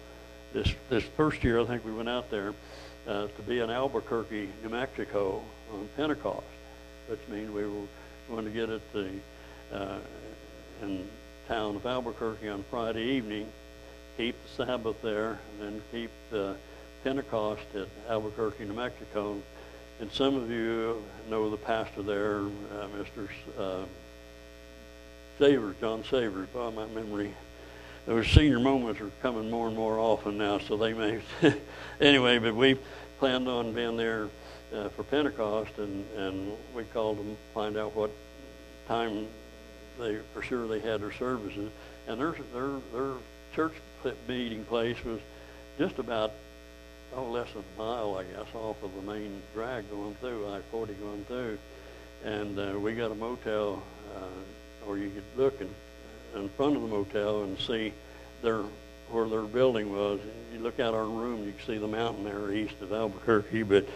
this 0.53 0.73
this 0.89 1.05
first 1.17 1.45
year 1.45 1.61
I 1.61 1.65
think 1.65 1.85
we 1.85 1.93
went 1.93 2.09
out 2.09 2.31
there 2.31 2.55
uh, 3.07 3.27
to 3.29 3.43
be 3.47 3.61
in 3.61 3.71
Albuquerque, 3.71 4.49
New 4.63 4.69
Mexico 4.69 5.43
on 5.73 5.89
Pentecost, 5.97 6.47
which 7.09 7.21
means 7.29 7.51
we 7.51 7.65
were 7.65 7.87
going 8.29 8.45
to 8.45 8.51
get 8.51 8.69
at 8.69 8.93
the 8.93 9.11
uh, 9.73 9.99
in 10.83 11.07
town 11.49 11.77
of 11.77 11.87
Albuquerque 11.87 12.49
on 12.49 12.65
Friday 12.71 13.03
evening, 13.03 13.47
keep 14.17 14.35
the 14.43 14.65
Sabbath 14.65 15.01
there, 15.03 15.39
and 15.61 15.61
then 15.61 15.83
keep 15.93 16.11
the 16.31 16.57
Pentecost 17.05 17.63
at 17.75 17.87
Albuquerque, 18.09 18.65
New 18.65 18.75
Mexico. 18.75 19.37
And 19.99 20.13
some 20.13 20.37
of 20.37 20.51
you 20.51 21.03
know 21.31 21.49
the 21.49 21.57
pastor 21.57 22.03
there, 22.03 22.41
uh, 22.41 22.87
Mr. 22.99 23.29
Uh, 23.59 23.85
Savers, 25.39 25.77
John 25.81 26.05
Savers, 26.05 26.49
by 26.49 26.71
my 26.71 26.87
memory. 26.87 27.35
Those 28.05 28.29
senior 28.29 28.61
moments 28.61 29.01
are 29.01 29.11
coming 29.23 29.51
more 29.51 29.69
and 29.69 29.77
more 29.77 29.99
often 29.99 30.37
now, 30.37 30.59
so 30.59 30.77
they 30.77 30.93
may. 30.93 31.21
anyway, 32.01 32.39
but 32.39 32.55
we 32.55 32.79
planned 33.19 33.49
on 33.49 33.73
being 33.73 33.97
there 33.97 34.29
uh, 34.75 34.91
for 34.91 35.03
Pentecost, 35.03 35.73
and, 35.79 36.05
and 36.17 36.53
we 36.75 36.85
called 36.85 37.19
them 37.19 37.37
find 37.55 37.79
out 37.79 37.97
what 37.97 38.11
time 38.87 39.27
they 39.99 40.19
for 40.35 40.43
sure 40.43 40.69
they 40.69 40.81
had 40.81 41.01
their 41.01 41.13
services, 41.13 41.71
and 42.07 42.21
their 42.21 42.35
their 42.53 42.71
their 42.93 43.13
church 43.55 43.73
meeting 44.29 44.65
place 44.67 45.03
was 45.05 45.21
just 45.79 45.99
about 45.99 46.33
oh 47.17 47.25
less 47.25 47.49
than 47.53 47.65
a 47.77 47.79
mile, 47.79 48.17
I 48.17 48.25
guess, 48.25 48.47
off 48.55 48.83
of 48.83 48.95
the 48.95 49.03
main 49.03 49.43
drag 49.55 49.91
going 49.91 50.15
through 50.17 50.49
I-40 50.49 51.01
going 51.01 51.25
through, 51.27 51.59
and 52.25 52.59
uh, 52.59 52.79
we 52.79 52.95
got 52.95 53.11
a 53.11 53.15
motel, 53.15 53.83
uh, 54.15 54.87
or 54.87 54.99
you 54.99 55.11
could 55.11 55.25
look 55.37 55.61
in, 55.61 55.69
in 56.35 56.49
front 56.51 56.77
of 56.77 56.83
the 56.83 56.89
motel 56.89 57.43
and 57.45 57.59
see 57.59 57.93
their 58.43 58.63
where 59.11 59.29
their 59.29 59.43
building 59.43 59.93
was. 59.93 60.21
You 60.53 60.59
look 60.59 60.81
out 60.81 60.93
our 60.93 61.05
room, 61.05 61.45
you 61.45 61.53
can 61.53 61.67
see 61.67 61.79
the 61.79 61.89
mountain 61.89 62.25
there 62.25 62.53
east 62.53 62.75
of 62.83 62.93
Albuquerque. 62.93 63.63
But 63.63 63.87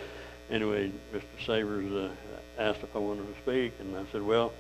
anyway, 0.49 0.93
Mr. 1.13 1.47
Savers 1.47 1.93
uh, 1.93 2.11
asked 2.59 2.85
if 2.85 2.95
I 2.95 3.01
wanted 3.01 3.27
to 3.27 3.41
speak, 3.43 3.73
and 3.81 3.97
I 3.97 4.05
said, 4.13 4.23
well. 4.23 4.53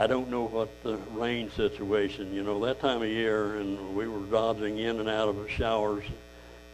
I 0.00 0.06
don't 0.06 0.30
know 0.30 0.44
what 0.44 0.68
the 0.84 0.96
rain 1.12 1.50
situation, 1.50 2.32
you 2.32 2.44
know, 2.44 2.60
that 2.66 2.78
time 2.78 3.02
of 3.02 3.08
year, 3.08 3.56
and 3.56 3.96
we 3.96 4.06
were 4.06 4.24
dodging 4.26 4.78
in 4.78 5.00
and 5.00 5.08
out 5.08 5.28
of 5.28 5.34
the 5.34 5.48
showers, 5.48 6.04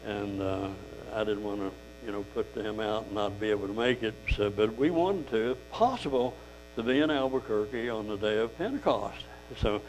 and 0.04 0.42
uh, 0.42 0.68
I 1.14 1.24
didn't 1.24 1.44
want 1.44 1.60
to, 1.60 1.70
you 2.04 2.12
know, 2.12 2.24
put 2.34 2.54
them 2.54 2.80
out 2.80 3.04
and 3.04 3.14
not 3.14 3.38
be 3.38 3.50
able 3.50 3.66
to 3.68 3.72
make 3.72 4.02
it. 4.02 4.14
So, 4.36 4.50
but 4.50 4.76
we 4.76 4.90
wanted 4.90 5.30
to, 5.30 5.52
if 5.52 5.70
possible, 5.70 6.34
to 6.76 6.82
be 6.82 7.00
in 7.00 7.10
Albuquerque 7.10 7.88
on 7.88 8.08
the 8.08 8.16
day 8.16 8.38
of 8.38 8.56
Pentecost. 8.58 9.24
So, 9.60 9.80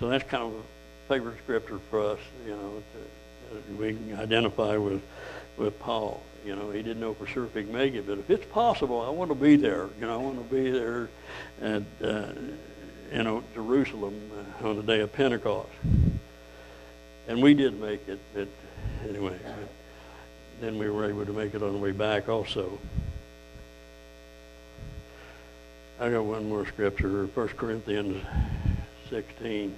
so 0.00 0.08
that's 0.08 0.24
kind 0.24 0.42
of 0.42 0.52
a 0.52 1.08
favorite 1.08 1.38
scripture 1.38 1.78
for 1.90 2.00
us, 2.12 2.18
you 2.44 2.52
know, 2.52 2.82
to, 2.92 3.56
uh, 3.56 3.60
we 3.78 3.94
can 3.94 4.16
identify 4.18 4.76
with 4.76 5.02
with 5.56 5.78
Paul. 5.78 6.22
You 6.44 6.56
know, 6.56 6.70
he 6.70 6.82
didn't 6.82 7.00
know 7.00 7.14
for 7.14 7.26
sure 7.26 7.44
if 7.44 7.54
he 7.54 7.62
could 7.62 7.72
make 7.72 7.94
it, 7.94 8.06
but 8.06 8.18
if 8.18 8.28
it's 8.28 8.44
possible, 8.46 9.00
I 9.00 9.08
want 9.08 9.30
to 9.30 9.34
be 9.34 9.56
there. 9.56 9.88
You 10.00 10.06
know, 10.06 10.14
I 10.14 10.16
want 10.22 10.36
to 10.36 10.54
be 10.54 10.70
there 10.70 11.08
at, 11.62 11.82
uh, 12.02 12.32
you 13.12 13.22
know, 13.22 13.42
Jerusalem 13.54 14.30
uh, 14.62 14.68
on 14.68 14.76
the 14.76 14.82
day 14.82 15.00
of 15.00 15.12
Pentecost. 15.12 15.70
And 17.28 17.42
we 17.42 17.54
did 17.54 17.80
make 17.80 18.06
it, 18.08 18.18
but 18.34 18.48
anyway, 19.08 19.38
but 19.42 19.68
then 20.60 20.78
we 20.78 20.88
were 20.88 21.08
able 21.08 21.26
to 21.26 21.32
make 21.32 21.54
it 21.54 21.62
on 21.62 21.72
the 21.72 21.78
way 21.78 21.92
back 21.92 22.28
also. 22.28 22.78
I 26.00 26.10
got 26.10 26.24
one 26.24 26.48
more 26.48 26.66
scripture, 26.66 27.26
1 27.26 27.48
Corinthians 27.48 28.24
16. 29.10 29.76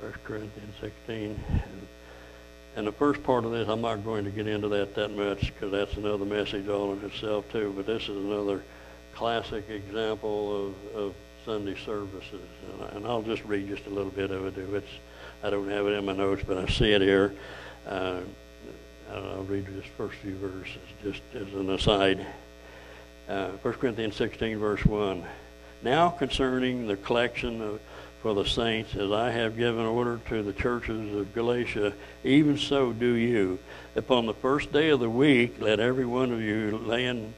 First 0.00 0.24
Corinthians 0.24 0.74
16. 0.80 1.44
And 2.76 2.86
the 2.86 2.92
first 2.92 3.22
part 3.24 3.44
of 3.44 3.50
this, 3.50 3.68
I'm 3.68 3.80
not 3.80 4.04
going 4.04 4.24
to 4.24 4.30
get 4.30 4.46
into 4.46 4.68
that 4.68 4.94
that 4.94 5.10
much 5.10 5.52
because 5.52 5.72
that's 5.72 5.96
another 5.96 6.24
message 6.24 6.68
all 6.68 6.92
in 6.92 7.04
itself 7.04 7.50
too. 7.50 7.72
But 7.74 7.86
this 7.86 8.02
is 8.02 8.10
another 8.10 8.62
classic 9.14 9.68
example 9.68 10.68
of, 10.68 10.94
of 10.94 11.14
Sunday 11.44 11.74
services, 11.84 12.46
and, 12.72 12.82
I, 12.82 12.96
and 12.96 13.06
I'll 13.06 13.22
just 13.22 13.42
read 13.44 13.66
just 13.66 13.86
a 13.86 13.90
little 13.90 14.12
bit 14.12 14.30
of 14.30 14.46
it. 14.46 14.56
It's 14.58 14.86
I 15.42 15.50
don't 15.50 15.68
have 15.70 15.86
it 15.86 15.90
in 15.90 16.04
my 16.04 16.12
notes, 16.12 16.42
but 16.46 16.58
I 16.58 16.66
see 16.66 16.92
it 16.92 17.02
here. 17.02 17.34
Uh, 17.86 18.20
I'll 19.12 19.44
read 19.44 19.66
this 19.66 19.86
first 19.96 20.16
few 20.16 20.36
verses 20.36 20.76
just 21.02 21.22
as 21.34 21.52
an 21.54 21.70
aside. 21.70 22.26
Uh, 23.28 23.50
1 23.62 23.74
Corinthians 23.74 24.16
16, 24.16 24.58
verse 24.58 24.84
1. 24.84 25.24
Now 25.82 26.10
concerning 26.10 26.86
the 26.86 26.96
collection 26.96 27.62
of 27.62 27.80
for 28.20 28.34
the 28.34 28.44
saints, 28.44 28.96
as 28.96 29.12
I 29.12 29.30
have 29.30 29.56
given 29.56 29.86
order 29.86 30.20
to 30.28 30.42
the 30.42 30.52
churches 30.52 31.14
of 31.14 31.32
Galatia, 31.34 31.92
even 32.24 32.58
so 32.58 32.92
do 32.92 33.12
you. 33.12 33.60
Upon 33.94 34.26
the 34.26 34.34
first 34.34 34.72
day 34.72 34.88
of 34.88 35.00
the 35.00 35.08
week, 35.08 35.56
let 35.60 35.78
every 35.78 36.04
one 36.04 36.32
of 36.32 36.40
you 36.40 36.78
lay 36.78 37.06
in 37.06 37.32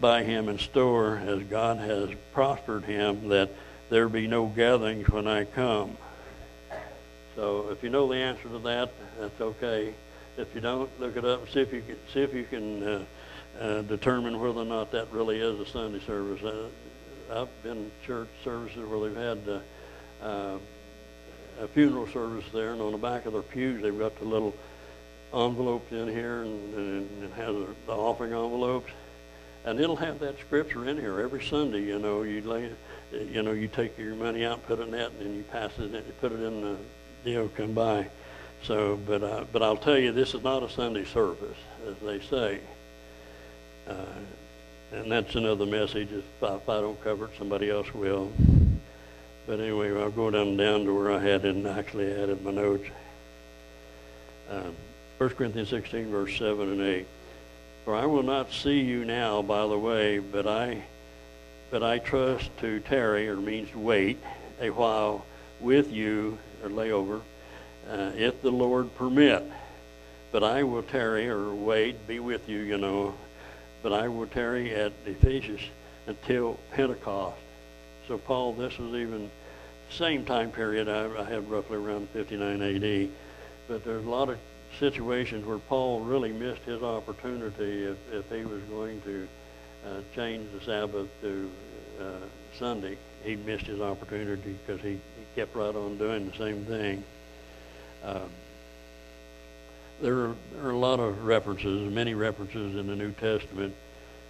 by 0.00 0.24
him 0.24 0.48
in 0.48 0.58
store, 0.58 1.18
as 1.24 1.42
God 1.44 1.78
has 1.78 2.10
prospered 2.32 2.84
him, 2.84 3.28
that 3.28 3.50
there 3.88 4.08
be 4.08 4.26
no 4.26 4.46
gatherings 4.46 5.08
when 5.08 5.28
I 5.28 5.44
come. 5.44 5.96
So, 7.36 7.68
if 7.70 7.82
you 7.82 7.90
know 7.90 8.08
the 8.08 8.16
answer 8.16 8.48
to 8.48 8.58
that, 8.60 8.90
that's 9.20 9.40
okay. 9.40 9.92
If 10.38 10.54
you 10.54 10.62
don't, 10.62 10.88
look 10.98 11.16
it 11.16 11.24
up 11.24 11.42
and 11.42 11.50
see 11.50 11.60
if 11.60 11.72
you 11.72 11.82
can 11.82 11.96
see 12.12 12.20
if 12.22 12.32
you 12.32 12.44
can 12.44 12.82
uh, 12.82 13.04
uh, 13.60 13.82
determine 13.82 14.40
whether 14.40 14.60
or 14.60 14.64
not 14.64 14.90
that 14.92 15.12
really 15.12 15.40
is 15.40 15.60
a 15.60 15.66
Sunday 15.66 16.00
service. 16.00 16.42
Uh, 16.42 16.68
I've 17.30 17.62
been 17.62 17.90
church 18.06 18.28
services 18.42 18.88
where 18.88 19.08
they've 19.08 19.16
had 19.16 19.48
uh, 19.48 20.24
uh, 20.24 20.58
a 21.60 21.68
funeral 21.68 22.06
service 22.08 22.44
there, 22.52 22.72
and 22.72 22.80
on 22.80 22.92
the 22.92 22.98
back 22.98 23.26
of 23.26 23.34
their 23.34 23.42
pews 23.42 23.82
they've 23.82 23.98
got 23.98 24.18
the 24.18 24.24
little 24.24 24.54
envelopes 25.34 25.92
in 25.92 26.08
here, 26.08 26.42
and, 26.42 26.74
and 26.74 27.22
it 27.24 27.32
has 27.32 27.54
the 27.86 27.92
offering 27.92 28.32
envelopes, 28.32 28.92
and 29.64 29.80
it'll 29.80 29.96
have 29.96 30.18
that 30.20 30.38
scripture 30.38 30.88
in 30.88 30.96
here 30.96 31.20
every 31.20 31.42
Sunday. 31.42 31.82
You 31.82 31.98
know, 31.98 32.22
you 32.22 32.40
lay, 32.42 32.70
you 33.12 33.42
know, 33.42 33.52
you 33.52 33.68
take 33.68 33.98
your 33.98 34.14
money 34.14 34.44
out, 34.44 34.66
put 34.66 34.78
it 34.78 34.82
in 34.82 34.90
that, 34.92 35.12
and 35.12 35.20
then 35.20 35.34
you 35.34 35.42
pass 35.44 35.70
it, 35.78 35.84
in, 35.84 35.92
you 35.94 36.14
put 36.20 36.32
it 36.32 36.40
in 36.40 36.60
the 36.60 36.76
deal, 37.26 37.48
come 37.48 37.72
by. 37.72 38.06
So, 38.62 38.98
but 39.04 39.22
uh, 39.22 39.44
but 39.52 39.62
I'll 39.62 39.76
tell 39.76 39.98
you, 39.98 40.12
this 40.12 40.32
is 40.32 40.42
not 40.42 40.62
a 40.62 40.70
Sunday 40.70 41.04
service, 41.04 41.58
as 41.86 41.96
they 41.98 42.20
say. 42.20 42.60
Uh, 43.86 43.94
and 44.92 45.10
that's 45.10 45.34
another 45.34 45.66
message. 45.66 46.08
If 46.12 46.42
I, 46.42 46.54
if 46.54 46.68
I 46.68 46.80
don't 46.80 47.02
cover 47.02 47.26
it, 47.26 47.32
somebody 47.36 47.68
else 47.68 47.92
will. 47.92 48.32
But 49.46 49.60
anyway, 49.60 49.90
I'll 50.00 50.10
go 50.10 50.30
down 50.30 50.56
down 50.56 50.84
to 50.84 50.94
where 50.94 51.12
I 51.12 51.20
had 51.20 51.44
it 51.44 51.54
and 51.54 51.66
actually 51.66 52.10
added 52.12 52.44
my 52.44 52.52
notes. 52.52 52.88
Um, 54.48 54.74
1 55.18 55.30
Corinthians 55.30 55.68
16, 55.70 56.10
verse 56.10 56.38
7 56.38 56.70
and 56.70 56.80
8. 56.80 57.06
For 57.84 57.94
I 57.94 58.06
will 58.06 58.22
not 58.22 58.52
see 58.52 58.80
you 58.80 59.04
now 59.04 59.42
by 59.42 59.66
the 59.66 59.78
way, 59.78 60.18
but 60.18 60.46
I, 60.46 60.82
but 61.70 61.82
I 61.82 61.98
trust 61.98 62.56
to 62.58 62.80
tarry, 62.80 63.28
or 63.28 63.36
means 63.36 63.70
to 63.70 63.78
wait, 63.78 64.18
a 64.60 64.70
while 64.70 65.24
with 65.60 65.90
you, 65.92 66.38
or 66.66 66.70
layover, 66.70 67.20
uh, 67.90 68.12
if 68.16 68.42
the 68.42 68.50
Lord 68.50 68.94
permit. 68.96 69.42
But 70.32 70.42
I 70.42 70.62
will 70.62 70.82
tarry, 70.82 71.28
or 71.28 71.54
wait, 71.54 72.06
be 72.06 72.20
with 72.20 72.48
you, 72.48 72.58
you 72.58 72.78
know. 72.78 73.14
But 73.82 73.92
I 73.92 74.08
will 74.08 74.26
tarry 74.26 74.74
at 74.74 74.92
Ephesus 75.06 75.60
until 76.06 76.58
Pentecost 76.72 77.38
so, 78.08 78.18
Paul, 78.18 78.52
this 78.52 78.78
was 78.78 78.94
even 78.94 79.30
same 79.90 80.24
time 80.24 80.52
period. 80.52 80.88
I, 80.88 81.08
I 81.20 81.24
have 81.24 81.50
roughly 81.50 81.76
around 81.76 82.08
59 82.10 82.62
AD, 82.62 83.08
but 83.66 83.84
there's 83.84 84.04
a 84.04 84.08
lot 84.08 84.28
of 84.28 84.38
situations 84.78 85.44
where 85.44 85.58
Paul 85.58 86.00
really 86.00 86.32
missed 86.32 86.62
his 86.62 86.82
opportunity 86.82 87.84
if, 87.84 87.96
if 88.12 88.30
he 88.30 88.44
was 88.44 88.62
going 88.64 89.00
to 89.02 89.28
uh, 89.86 90.00
change 90.14 90.46
the 90.52 90.64
Sabbath 90.64 91.08
to 91.22 91.50
uh, 92.00 92.04
Sunday. 92.56 92.96
He 93.24 93.34
missed 93.36 93.66
his 93.66 93.80
opportunity 93.80 94.56
because 94.64 94.80
he, 94.82 94.90
he 94.90 95.15
kept 95.36 95.54
right 95.54 95.76
on 95.76 95.98
doing 95.98 96.30
the 96.30 96.36
same 96.36 96.64
thing. 96.64 97.04
Um, 98.02 98.30
there, 100.00 100.14
are, 100.14 100.34
there 100.54 100.66
are 100.66 100.70
a 100.70 100.78
lot 100.78 100.98
of 100.98 101.24
references, 101.24 101.92
many 101.92 102.14
references 102.14 102.74
in 102.74 102.86
the 102.86 102.96
New 102.96 103.12
Testament 103.12 103.74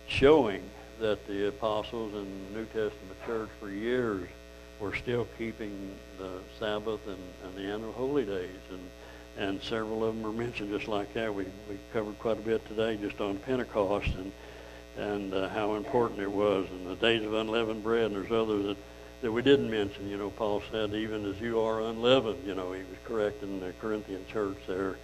showing 0.09 0.62
that 0.98 1.24
the 1.28 1.48
apostles 1.48 2.12
and 2.12 2.26
the 2.26 2.59
New 2.59 2.64
Testament 2.66 3.24
church 3.24 3.48
for 3.61 3.70
years 3.70 4.28
were 4.80 4.96
still 4.96 5.28
keeping 5.38 5.94
the 6.18 6.40
Sabbath 6.59 7.00
and, 7.07 7.18
and 7.44 7.57
the 7.57 7.72
annual 7.72 7.92
holy 7.92 8.24
days, 8.24 8.50
and 8.70 8.80
and 9.38 9.62
several 9.62 10.02
of 10.02 10.14
them 10.16 10.24
are 10.24 10.32
mentioned 10.32 10.70
just 10.70 10.88
like 10.88 11.12
that. 11.14 11.32
We 11.32 11.44
we 11.68 11.78
covered 11.92 12.18
quite 12.18 12.38
a 12.38 12.42
bit 12.42 12.66
today 12.68 12.96
just 12.96 13.20
on 13.20 13.38
Pentecost 13.38 14.09
and 14.09 14.32
and 14.98 15.34
uh, 15.34 15.48
how 15.50 15.74
important 15.74 16.20
it 16.20 16.30
was, 16.30 16.66
and 16.70 16.86
the 16.86 16.96
days 16.96 17.22
of 17.22 17.34
unleavened 17.34 17.82
bread. 17.82 18.11
And 18.11 18.16
there's 18.16 18.32
others 18.32 18.66
that 18.66 18.76
that 19.26 19.32
we 19.32 19.42
didn't 19.42 19.68
mention. 19.68 20.08
You 20.08 20.18
know, 20.18 20.30
Paul 20.30 20.62
said, 20.70 20.94
"Even 20.94 21.28
as 21.28 21.40
you 21.40 21.60
are 21.60 21.80
unleavened," 21.80 22.46
you 22.46 22.54
know, 22.54 22.70
he 22.70 22.78
was 22.78 22.98
correcting 23.04 23.58
the 23.58 23.72
Corinthian 23.80 24.24
church 24.32 24.56
there. 24.68 24.98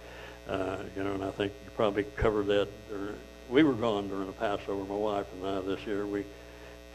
Uh, 0.47 0.77
you 0.95 1.03
know, 1.03 1.11
and 1.11 1.25
I 1.25 1.31
think 1.31 1.51
you 1.65 1.71
probably 1.75 2.03
covered 2.15 2.47
that 2.47 2.69
during, 2.87 3.15
we 3.49 3.63
were 3.63 3.73
gone 3.73 4.07
during 4.07 4.27
the 4.27 4.31
Passover, 4.31 4.85
my 4.85 4.95
wife 4.95 5.25
and 5.33 5.45
I 5.45 5.59
this 5.59 5.85
year. 5.85 6.07
We 6.07 6.23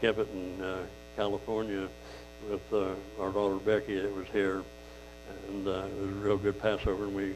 kept 0.01 0.17
it 0.17 0.27
in 0.33 0.59
uh, 0.59 0.79
California 1.15 1.87
with 2.49 2.73
uh, 2.73 2.95
our 3.21 3.29
daughter 3.29 3.57
Becky 3.57 3.99
that 3.99 4.11
was 4.11 4.25
here, 4.33 4.63
and 5.49 5.67
uh, 5.67 5.85
it 5.85 6.01
was 6.01 6.09
a 6.09 6.25
real 6.25 6.37
good 6.37 6.59
Passover, 6.59 7.03
and 7.03 7.15
we 7.15 7.35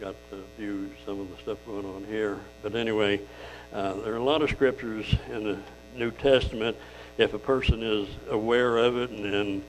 got 0.00 0.16
to 0.30 0.42
view 0.56 0.90
some 1.06 1.20
of 1.20 1.30
the 1.30 1.36
stuff 1.36 1.58
going 1.66 1.86
on 1.86 2.04
here. 2.06 2.40
But 2.62 2.74
anyway, 2.74 3.20
uh, 3.72 3.92
there 3.94 4.12
are 4.12 4.16
a 4.16 4.24
lot 4.24 4.42
of 4.42 4.50
scriptures 4.50 5.06
in 5.30 5.44
the 5.44 5.58
New 5.94 6.10
Testament. 6.10 6.76
If 7.18 7.34
a 7.34 7.38
person 7.38 7.82
is 7.82 8.08
aware 8.30 8.76
of 8.76 8.96
it 8.96 9.10
and 9.10 9.24
and, 9.26 9.62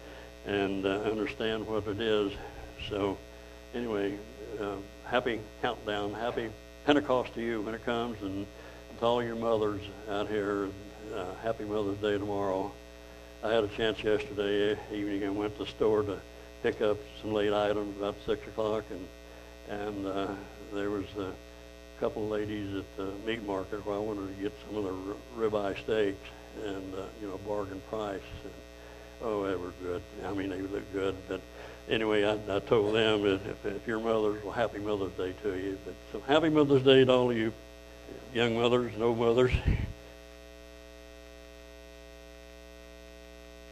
and 0.46 0.86
uh, 0.86 0.90
understand 1.02 1.66
what 1.66 1.88
it 1.88 2.00
is, 2.00 2.32
so 2.90 3.18
anyway, 3.74 4.18
uh, 4.62 4.76
happy 5.06 5.40
countdown, 5.62 6.14
happy 6.14 6.52
Pentecost 6.86 7.34
to 7.34 7.42
you 7.42 7.62
when 7.62 7.74
it 7.74 7.84
comes, 7.84 8.22
and 8.22 8.46
to 9.00 9.06
all 9.06 9.24
your 9.24 9.36
mothers 9.36 9.82
out 10.10 10.28
here, 10.28 10.70
uh, 11.16 11.26
happy 11.42 11.66
Mother's 11.66 11.98
Day 11.98 12.18
tomorrow. 12.20 12.72
I 13.44 13.52
had 13.52 13.64
a 13.64 13.68
chance 13.70 14.04
yesterday 14.04 14.78
evening. 14.92 15.24
I 15.26 15.30
went 15.30 15.58
to 15.58 15.64
the 15.64 15.70
store 15.72 16.04
to 16.04 16.20
pick 16.62 16.82
up 16.82 16.98
some 17.22 17.34
late 17.34 17.54
items 17.54 17.98
about 17.98 18.16
six 18.28 18.46
o'clock, 18.48 18.84
and 18.92 19.08
and 19.70 20.06
uh, 20.06 20.28
there 20.72 20.92
was 20.92 21.06
a 21.18 21.32
couple 22.00 22.26
of 22.26 22.30
ladies 22.30 22.76
at 22.76 22.98
the 22.98 23.12
meat 23.26 23.44
market 23.44 23.84
where 23.86 23.96
I 23.96 24.00
wanted 24.00 24.36
to 24.36 24.44
get 24.44 24.54
some 24.68 24.78
of 24.78 24.84
the 24.84 25.16
ribeye 25.38 25.78
steaks, 25.84 26.30
and 26.66 26.96
uh, 26.96 27.04
you 27.22 27.28
know, 27.28 27.40
bargain 27.48 27.82
price. 27.90 28.22
And, 28.44 28.54
oh, 29.22 29.46
they 29.48 29.56
were 29.56 29.74
good. 29.82 30.02
I 30.26 30.34
mean, 30.34 30.50
they 30.50 30.62
looked 30.62 30.92
good. 30.94 31.16
But 31.28 31.42
anyway, 31.90 32.24
I, 32.24 32.56
I 32.56 32.60
told 32.60 32.96
them 32.96 33.24
that 33.24 33.42
if, 33.46 33.66
if 33.66 33.88
your 33.88 34.00
mothers, 34.00 34.44
well, 34.44 34.54
happy 34.54 34.80
Mother's 34.80 35.12
Day 35.14 35.34
to 35.44 35.56
you. 35.58 35.78
But 35.86 35.94
so 36.12 36.20
happy 36.22 36.50
Mother's 36.50 36.84
Day 36.84 37.06
to 37.06 37.12
all 37.12 37.32
of 37.32 37.38
you 37.38 37.54
young 38.34 38.56
mothers 38.56 38.92
old 39.00 39.18
mothers. 39.18 39.52